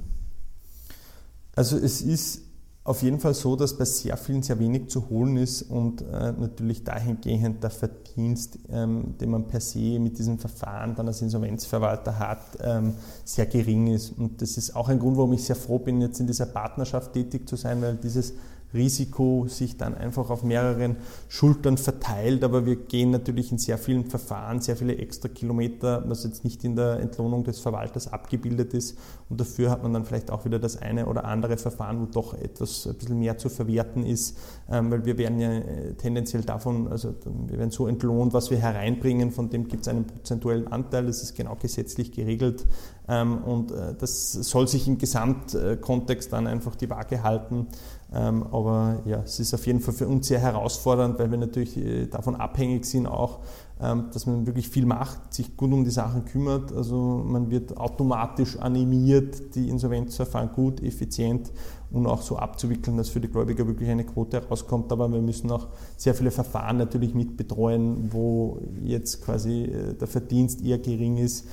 [1.54, 2.42] Also es ist
[2.82, 6.32] auf jeden Fall so, dass bei sehr vielen sehr wenig zu holen ist und äh,
[6.32, 12.18] natürlich dahingehend der Verdienst, ähm, den man per se mit diesem Verfahren dann als Insolvenzverwalter
[12.18, 14.16] hat, ähm, sehr gering ist.
[14.18, 17.12] Und das ist auch ein Grund, warum ich sehr froh bin, jetzt in dieser Partnerschaft
[17.12, 18.32] tätig zu sein, weil dieses
[18.74, 20.96] Risiko sich dann einfach auf mehreren
[21.28, 26.24] Schultern verteilt, aber wir gehen natürlich in sehr vielen Verfahren sehr viele extra Kilometer, was
[26.24, 28.98] jetzt nicht in der Entlohnung des Verwalters abgebildet ist.
[29.28, 32.34] Und dafür hat man dann vielleicht auch wieder das eine oder andere Verfahren, wo doch
[32.34, 34.36] etwas ein bisschen mehr zu verwerten ist,
[34.70, 37.14] ähm, weil wir werden ja äh, tendenziell davon, also
[37.46, 41.22] wir werden so entlohnt, was wir hereinbringen, von dem gibt es einen prozentuellen Anteil, das
[41.22, 42.66] ist genau gesetzlich geregelt.
[43.08, 47.66] Ähm, und äh, das soll sich im Gesamtkontext dann einfach die Waage halten.
[48.12, 51.76] Ähm, aber ja, es ist auf jeden Fall für uns sehr herausfordernd, weil wir natürlich
[51.76, 53.38] äh, davon abhängig sind auch,
[53.80, 56.72] ähm, dass man wirklich viel macht, sich gut um die Sachen kümmert.
[56.72, 61.52] Also man wird automatisch animiert, die Insolvenzverfahren gut, effizient
[61.92, 64.90] und auch so abzuwickeln, dass für die Gläubiger wirklich eine Quote herauskommt.
[64.90, 70.08] Aber wir müssen auch sehr viele Verfahren natürlich mit betreuen, wo jetzt quasi äh, der
[70.08, 71.46] Verdienst eher gering ist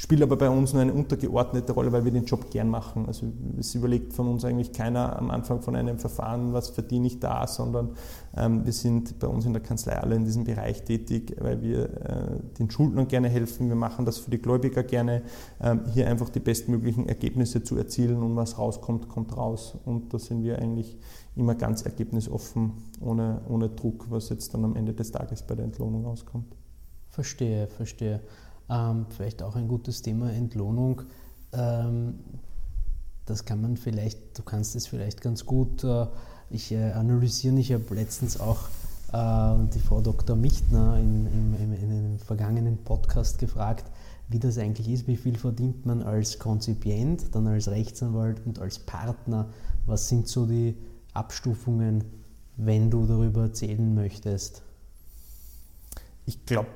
[0.00, 3.04] spielt aber bei uns nur eine untergeordnete Rolle, weil wir den Job gern machen.
[3.06, 3.26] Also
[3.58, 7.46] es überlegt von uns eigentlich keiner am Anfang von einem Verfahren, was verdiene ich da,
[7.46, 7.90] sondern
[8.34, 11.84] ähm, wir sind bei uns in der Kanzlei alle in diesem Bereich tätig, weil wir
[11.84, 13.68] äh, den Schuldnern gerne helfen.
[13.68, 15.20] Wir machen das für die Gläubiger gerne,
[15.60, 19.76] ähm, hier einfach die bestmöglichen Ergebnisse zu erzielen und was rauskommt, kommt raus.
[19.84, 20.96] Und da sind wir eigentlich
[21.36, 22.72] immer ganz ergebnisoffen,
[23.02, 26.56] ohne, ohne Druck, was jetzt dann am Ende des Tages bei der Entlohnung rauskommt.
[27.10, 28.20] Verstehe, verstehe.
[28.70, 31.02] Ähm, vielleicht auch ein gutes Thema Entlohnung.
[31.52, 32.20] Ähm,
[33.26, 36.06] das kann man vielleicht, du kannst es vielleicht ganz gut, äh,
[36.50, 38.68] ich äh, analysieren, ich habe letztens auch
[39.12, 40.36] äh, die Frau Dr.
[40.36, 43.90] Michtner in, in, in, in einem vergangenen Podcast gefragt,
[44.28, 48.78] wie das eigentlich ist, wie viel verdient man als Konzipient, dann als Rechtsanwalt und als
[48.78, 49.48] Partner.
[49.86, 50.76] Was sind so die
[51.12, 52.04] Abstufungen,
[52.56, 54.62] wenn du darüber erzählen möchtest?
[56.26, 56.68] Ich glaube,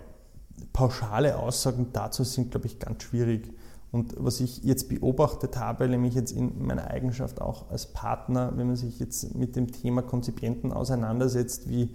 [0.73, 3.53] pauschale Aussagen dazu sind, glaube ich, ganz schwierig.
[3.93, 8.67] Und was ich jetzt beobachtet habe, nämlich jetzt in meiner Eigenschaft auch als Partner, wenn
[8.67, 11.91] man sich jetzt mit dem Thema Konzipienten auseinandersetzt, wie,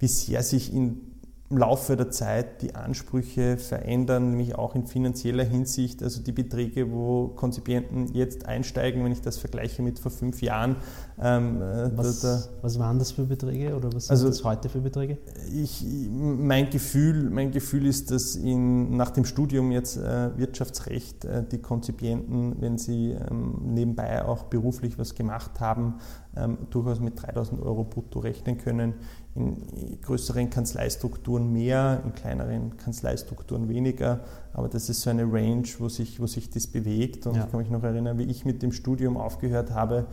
[0.00, 1.13] wie sehr sich in
[1.50, 6.02] im Laufe der Zeit die Ansprüche verändern, nämlich auch in finanzieller Hinsicht.
[6.02, 10.76] Also die Beträge, wo Konzipienten jetzt einsteigen, wenn ich das vergleiche mit vor fünf Jahren.
[11.20, 14.42] Ähm, äh, was, da, da, was, waren das für Beträge oder was sind also das
[14.42, 15.18] heute für Beträge?
[15.52, 21.44] Ich, mein, Gefühl, mein Gefühl ist, dass in, nach dem Studium jetzt äh, Wirtschaftsrecht äh,
[21.46, 25.96] die Konzipienten, wenn sie ähm, nebenbei auch beruflich was gemacht haben,
[26.36, 28.94] ähm, durchaus mit 3000 Euro brutto rechnen können
[29.36, 34.20] in größeren Kanzleistrukturen mehr, in kleineren Kanzleistrukturen weniger.
[34.52, 37.26] Aber das ist so eine Range, wo sich, wo sich das bewegt.
[37.26, 37.44] Und ja.
[37.44, 40.06] ich kann mich noch erinnern, wie ich mit dem Studium aufgehört habe,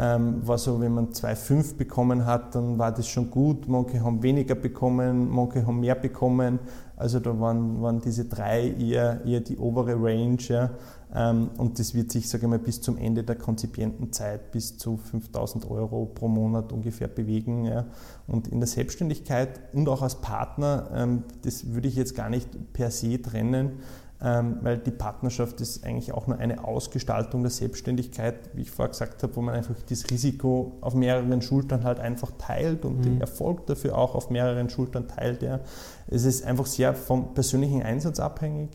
[0.00, 3.66] ähm, war so, wenn man 2,5 bekommen hat, dann war das schon gut.
[3.66, 6.60] Manche haben weniger bekommen, manche haben mehr bekommen.
[6.96, 10.38] Also da waren, waren diese drei eher, eher die obere Range.
[10.48, 10.70] Ja.
[11.12, 14.98] Ähm, und das wird sich, sage ich mal, bis zum Ende der Konzipientenzeit bis zu
[14.98, 17.64] 5000 Euro pro Monat ungefähr bewegen.
[17.64, 17.86] Ja.
[18.28, 22.72] Und in der Selbstständigkeit und auch als Partner, ähm, das würde ich jetzt gar nicht
[22.72, 23.80] per se trennen,
[24.20, 29.22] weil die Partnerschaft ist eigentlich auch nur eine Ausgestaltung der Selbstständigkeit, wie ich vorher gesagt
[29.22, 33.02] habe, wo man einfach das Risiko auf mehreren Schultern halt einfach teilt und mhm.
[33.02, 35.42] den Erfolg dafür auch auf mehreren Schultern teilt.
[35.42, 35.60] Ja.
[36.08, 38.70] Es ist einfach sehr vom persönlichen Einsatz abhängig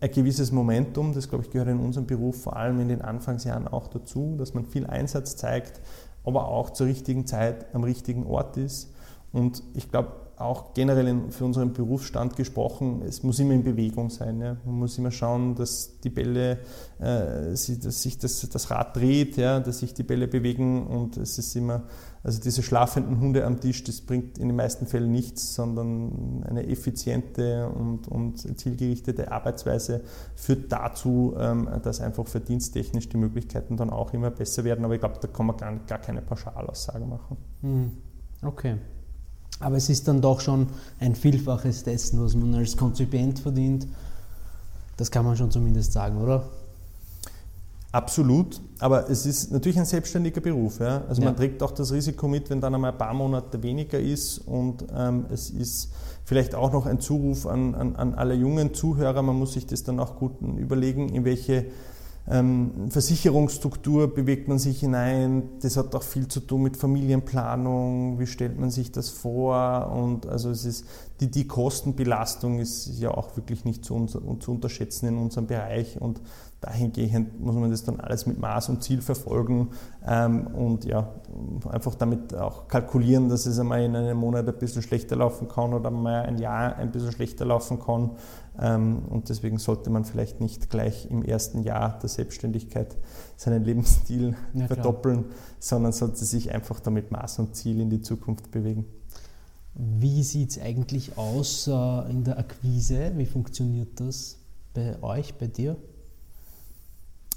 [0.00, 3.68] ein gewisses Momentum, das glaube ich gehört in unserem Beruf vor allem in den Anfangsjahren
[3.68, 5.80] auch dazu, dass man viel Einsatz zeigt,
[6.24, 8.92] aber auch zur richtigen Zeit am richtigen Ort ist.
[9.32, 14.40] Und ich glaube, auch generell für unseren Berufsstand gesprochen, es muss immer in Bewegung sein.
[14.40, 14.56] Ja.
[14.64, 16.58] Man muss immer schauen, dass die Bälle,
[16.98, 21.38] äh, dass sich das, das Rad dreht, ja, dass sich die Bälle bewegen und es
[21.38, 21.84] ist immer
[22.22, 26.66] also diese schlafenden Hunde am Tisch, das bringt in den meisten Fällen nichts, sondern eine
[26.66, 30.02] effiziente und, und zielgerichtete Arbeitsweise
[30.34, 34.84] führt dazu, ähm, dass einfach verdiensttechnisch die Möglichkeiten dann auch immer besser werden.
[34.84, 37.38] Aber ich glaube, da kann man gar, gar keine Pauschalaussage machen.
[37.62, 37.92] Hm.
[38.42, 38.76] Okay.
[39.58, 40.68] Aber es ist dann doch schon
[41.00, 43.86] ein Vielfaches dessen, was man als Konzipient verdient.
[44.96, 46.44] Das kann man schon zumindest sagen, oder?
[47.92, 50.78] Absolut, aber es ist natürlich ein selbstständiger Beruf.
[50.78, 51.02] Ja?
[51.08, 51.28] Also ja.
[51.28, 54.84] man trägt auch das Risiko mit, wenn dann einmal ein paar Monate weniger ist und
[54.96, 55.90] ähm, es ist
[56.24, 59.82] vielleicht auch noch ein Zuruf an, an, an alle jungen Zuhörer, man muss sich das
[59.82, 61.66] dann auch gut überlegen, in welche
[62.26, 65.48] Versicherungsstruktur bewegt man sich hinein.
[65.62, 68.20] Das hat auch viel zu tun mit Familienplanung.
[68.20, 69.90] Wie stellt man sich das vor?
[69.92, 70.84] Und also es ist
[71.20, 76.00] die, die Kostenbelastung ist ja auch wirklich nicht zu, zu unterschätzen in unserem Bereich.
[76.00, 76.20] Und
[76.60, 79.70] dahingehend muss man das dann alles mit Maß und Ziel verfolgen
[80.06, 81.08] ähm, und ja,
[81.70, 85.72] einfach damit auch kalkulieren, dass es einmal in einem Monat ein bisschen schlechter laufen kann
[85.72, 88.10] oder mal ein Jahr ein bisschen schlechter laufen kann.
[88.60, 92.96] Ähm, und deswegen sollte man vielleicht nicht gleich im ersten Jahr der Selbstständigkeit
[93.36, 95.24] seinen Lebensstil ja, verdoppeln,
[95.58, 98.84] sondern sollte sich einfach damit Maß und Ziel in die Zukunft bewegen.
[99.74, 103.12] Wie sieht es eigentlich aus äh, in der Akquise?
[103.16, 104.36] Wie funktioniert das
[104.74, 105.76] bei euch, bei dir?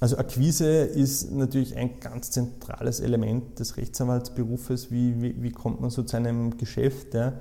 [0.02, 4.92] Also Akquise ist natürlich ein ganz zentrales Element des Rechtsanwaltsberufes.
[4.92, 7.14] Wie, wie, wie kommt man so zu einem Geschäft?
[7.14, 7.34] Ja?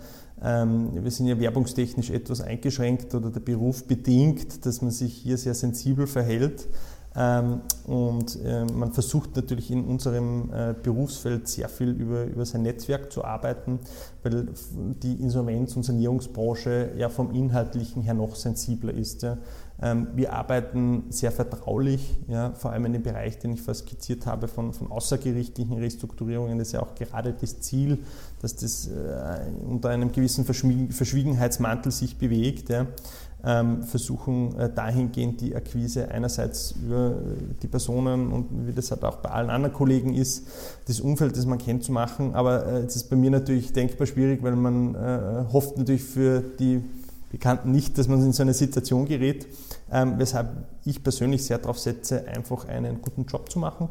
[0.42, 5.38] Ähm, wir sind ja werbungstechnisch etwas eingeschränkt oder der Beruf bedingt, dass man sich hier
[5.38, 6.66] sehr sensibel verhält.
[7.14, 12.62] Ähm, und äh, man versucht natürlich in unserem äh, Berufsfeld sehr viel über, über sein
[12.62, 13.80] Netzwerk zu arbeiten,
[14.22, 19.26] weil die Insolvenz- und Sanierungsbranche ja vom Inhaltlichen her noch sensibler ist.
[19.82, 24.26] Ähm, wir arbeiten sehr vertraulich, ja, vor allem in dem Bereich, den ich vorher skizziert
[24.26, 26.58] habe, von, von außergerichtlichen Restrukturierungen.
[26.58, 27.98] Das ist ja auch gerade das Ziel,
[28.40, 32.68] dass das äh, unter einem gewissen Verschwiegenheitsmantel sich bewegt.
[32.68, 32.86] Ja.
[33.44, 37.16] Ähm, versuchen äh, dahingehend die Akquise einerseits über
[37.60, 40.46] die Personen und wie das halt auch bei allen anderen Kollegen ist,
[40.86, 42.36] das Umfeld, das man kennt, zu machen.
[42.36, 46.40] Aber äh, es ist bei mir natürlich denkbar schwierig, weil man äh, hofft natürlich für
[46.40, 46.84] die
[47.32, 49.48] Bekannten nicht, dass man in so eine Situation gerät,
[49.90, 50.48] ähm, weshalb
[50.84, 53.88] ich persönlich sehr darauf setze, einfach einen guten Job zu machen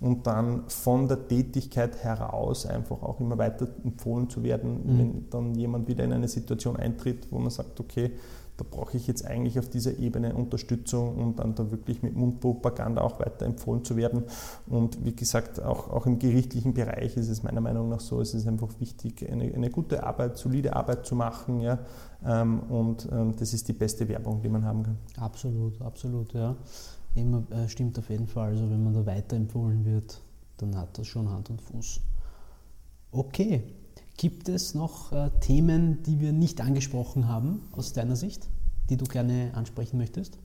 [0.00, 4.98] und dann von der Tätigkeit heraus einfach auch immer weiter empfohlen zu werden, mhm.
[4.98, 8.12] wenn dann jemand wieder in eine Situation eintritt, wo man sagt, okay,
[8.60, 13.00] da brauche ich jetzt eigentlich auf dieser Ebene Unterstützung, um dann da wirklich mit Mundpropaganda
[13.00, 14.24] auch weiter empfohlen zu werden.
[14.66, 18.34] Und wie gesagt, auch, auch im gerichtlichen Bereich ist es meiner Meinung nach so, es
[18.34, 21.60] ist einfach wichtig, eine, eine gute Arbeit, solide Arbeit zu machen.
[21.60, 21.78] Ja?
[22.24, 24.98] Ähm, und ähm, das ist die beste Werbung, die man haben kann.
[25.16, 26.54] Absolut, absolut, ja.
[27.14, 28.50] Immer, äh, stimmt auf jeden Fall.
[28.50, 30.20] Also wenn man da weiterempfohlen wird,
[30.58, 32.00] dann hat das schon Hand und Fuß.
[33.12, 33.62] Okay,
[34.20, 38.50] Gibt es noch äh, Themen, die wir nicht angesprochen haben aus deiner Sicht,
[38.90, 40.38] die du gerne ansprechen möchtest?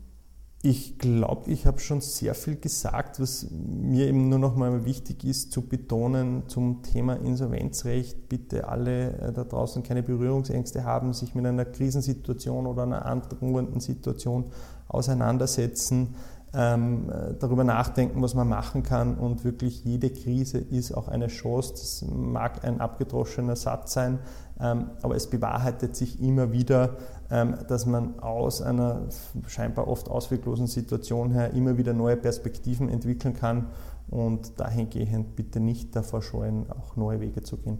[0.61, 5.25] Ich glaube, ich habe schon sehr viel gesagt, was mir eben nur noch mal wichtig
[5.25, 8.29] ist zu betonen zum Thema Insolvenzrecht.
[8.29, 13.81] Bitte alle äh, da draußen keine Berührungsängste haben, sich mit einer Krisensituation oder einer androhenden
[13.81, 14.45] Situation
[14.87, 16.15] auseinandersetzen
[16.53, 19.15] ähm, darüber nachdenken, was man machen kann.
[19.15, 21.71] Und wirklich jede Krise ist auch eine Chance.
[21.73, 24.19] Das mag ein abgedroschener Satz sein,
[24.59, 26.97] ähm, aber es bewahrheitet sich immer wieder,
[27.29, 29.03] ähm, dass man aus einer
[29.47, 33.67] scheinbar oft ausweglosen Situation her immer wieder neue Perspektiven entwickeln kann.
[34.07, 37.79] Und dahingehend bitte nicht davor scheuen, auch neue Wege zu gehen.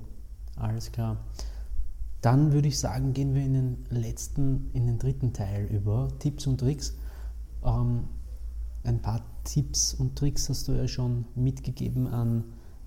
[0.58, 1.18] Alles klar.
[2.22, 6.48] Dann würde ich sagen, gehen wir in den letzten, in den dritten Teil über Tipps
[6.48, 6.98] und Tricks.
[7.64, 8.06] Ähm,
[8.86, 12.44] ein paar Tipps und Tricks hast du ja schon mitgegeben an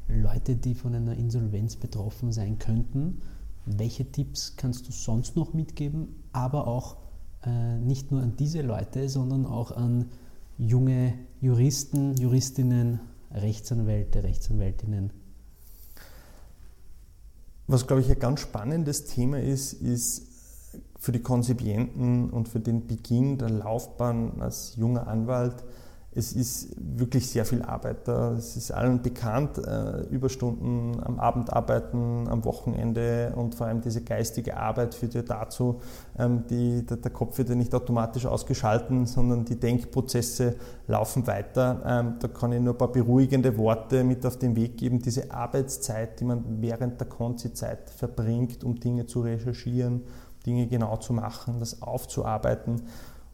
[0.09, 3.21] Leute, die von einer Insolvenz betroffen sein könnten.
[3.67, 6.97] Welche Tipps kannst du sonst noch mitgeben, aber auch
[7.45, 10.07] äh, nicht nur an diese Leute, sondern auch an
[10.57, 15.11] junge Juristen, Juristinnen, Rechtsanwälte, Rechtsanwältinnen?
[17.67, 20.27] Was, glaube ich, ein ganz spannendes Thema ist, ist
[20.99, 25.65] für die Konzipienten und für den Beginn der Laufbahn als junger Anwalt
[26.11, 28.09] es ist wirklich sehr viel Arbeit.
[28.09, 34.03] Es ist allen bekannt, äh, Überstunden am Abend arbeiten, am Wochenende und vor allem diese
[34.03, 35.81] geistige Arbeit führt ja dazu,
[36.19, 40.57] ähm, die, der, der, Kopf wird ja nicht automatisch ausgeschalten, sondern die Denkprozesse
[40.87, 41.83] laufen weiter.
[41.85, 45.01] Ähm, da kann ich nur ein paar beruhigende Worte mit auf den Weg geben.
[45.01, 50.03] Diese Arbeitszeit, die man während der Konzi-Zeit verbringt, um Dinge zu recherchieren,
[50.47, 52.83] Dinge genau zu machen, das aufzuarbeiten,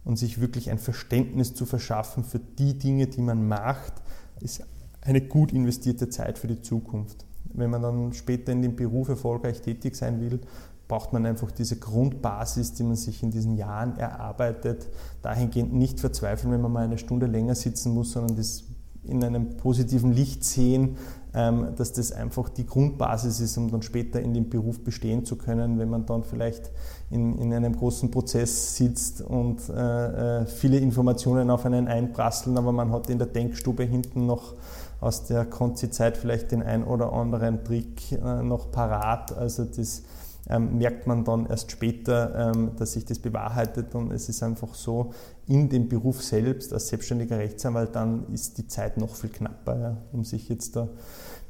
[0.05, 3.95] und sich wirklich ein Verständnis zu verschaffen für die Dinge, die man macht,
[4.41, 4.63] ist
[5.01, 7.25] eine gut investierte Zeit für die Zukunft.
[7.53, 10.41] Wenn man dann später in dem Beruf erfolgreich tätig sein will,
[10.89, 14.89] braucht man einfach diese Grundbasis, die man sich in diesen Jahren erarbeitet.
[15.23, 18.65] Dahingehend nicht verzweifeln, wenn man mal eine Stunde länger sitzen muss, sondern das
[19.05, 20.97] in einem positiven Licht sehen,
[21.35, 25.81] dass das einfach die Grundbasis ist, um dann später in dem Beruf bestehen zu können,
[25.81, 26.71] wenn man dann vielleicht
[27.11, 32.71] in, in einem großen Prozess sitzt und äh, äh, viele Informationen auf einen einprasseln, aber
[32.71, 34.55] man hat in der Denkstube hinten noch
[35.01, 39.37] aus der Konzi-Zeit vielleicht den ein oder anderen Trick äh, noch parat.
[39.37, 40.03] Also das
[40.49, 44.75] ähm, merkt man dann erst später, ähm, dass sich das bewahrheitet und es ist einfach
[44.75, 45.13] so,
[45.47, 49.97] in dem Beruf selbst als selbstständiger Rechtsanwalt, dann ist die Zeit noch viel knapper, ja,
[50.13, 50.89] um sich jetzt da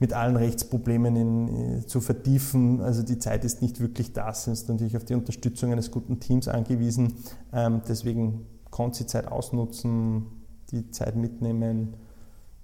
[0.01, 2.81] mit allen Rechtsproblemen in, äh, zu vertiefen.
[2.81, 6.49] Also die Zeit ist nicht wirklich da, sind natürlich auf die Unterstützung eines guten Teams
[6.49, 7.15] angewiesen.
[7.53, 10.27] Ähm, deswegen Konzi-Zeit ausnutzen,
[10.71, 11.95] die Zeit mitnehmen,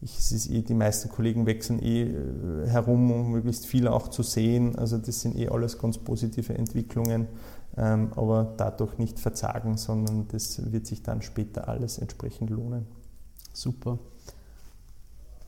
[0.03, 4.09] ich, es ist eh, die meisten Kollegen wechseln eh äh, herum, um möglichst viel auch
[4.09, 4.77] zu sehen.
[4.77, 7.29] Also das sind eh alles ganz positive Entwicklungen,
[7.77, 12.87] ähm, aber dadurch nicht verzagen, sondern das wird sich dann später alles entsprechend lohnen.
[13.53, 13.99] Super.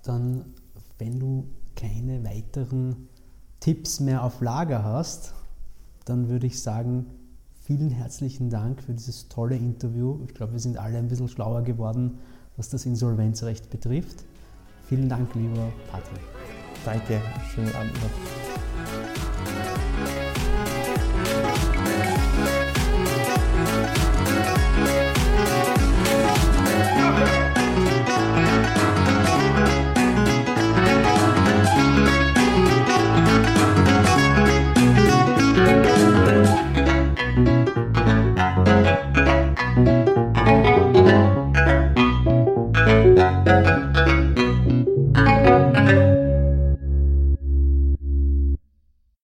[0.03, 0.45] Dann,
[0.99, 3.09] wenn du keine weiteren
[3.61, 5.35] Tipps mehr auf Lager hast,
[6.05, 7.07] dann würde ich sagen,
[7.61, 10.19] vielen herzlichen Dank für dieses tolle Interview.
[10.27, 12.19] Ich glaube, wir sind alle ein bisschen schlauer geworden,
[12.57, 14.25] was das Insolvenzrecht betrifft.
[14.93, 16.21] Vielen Dank, lieber Patrick.
[16.85, 17.19] Danke,
[17.55, 19.32] schönen Abend noch.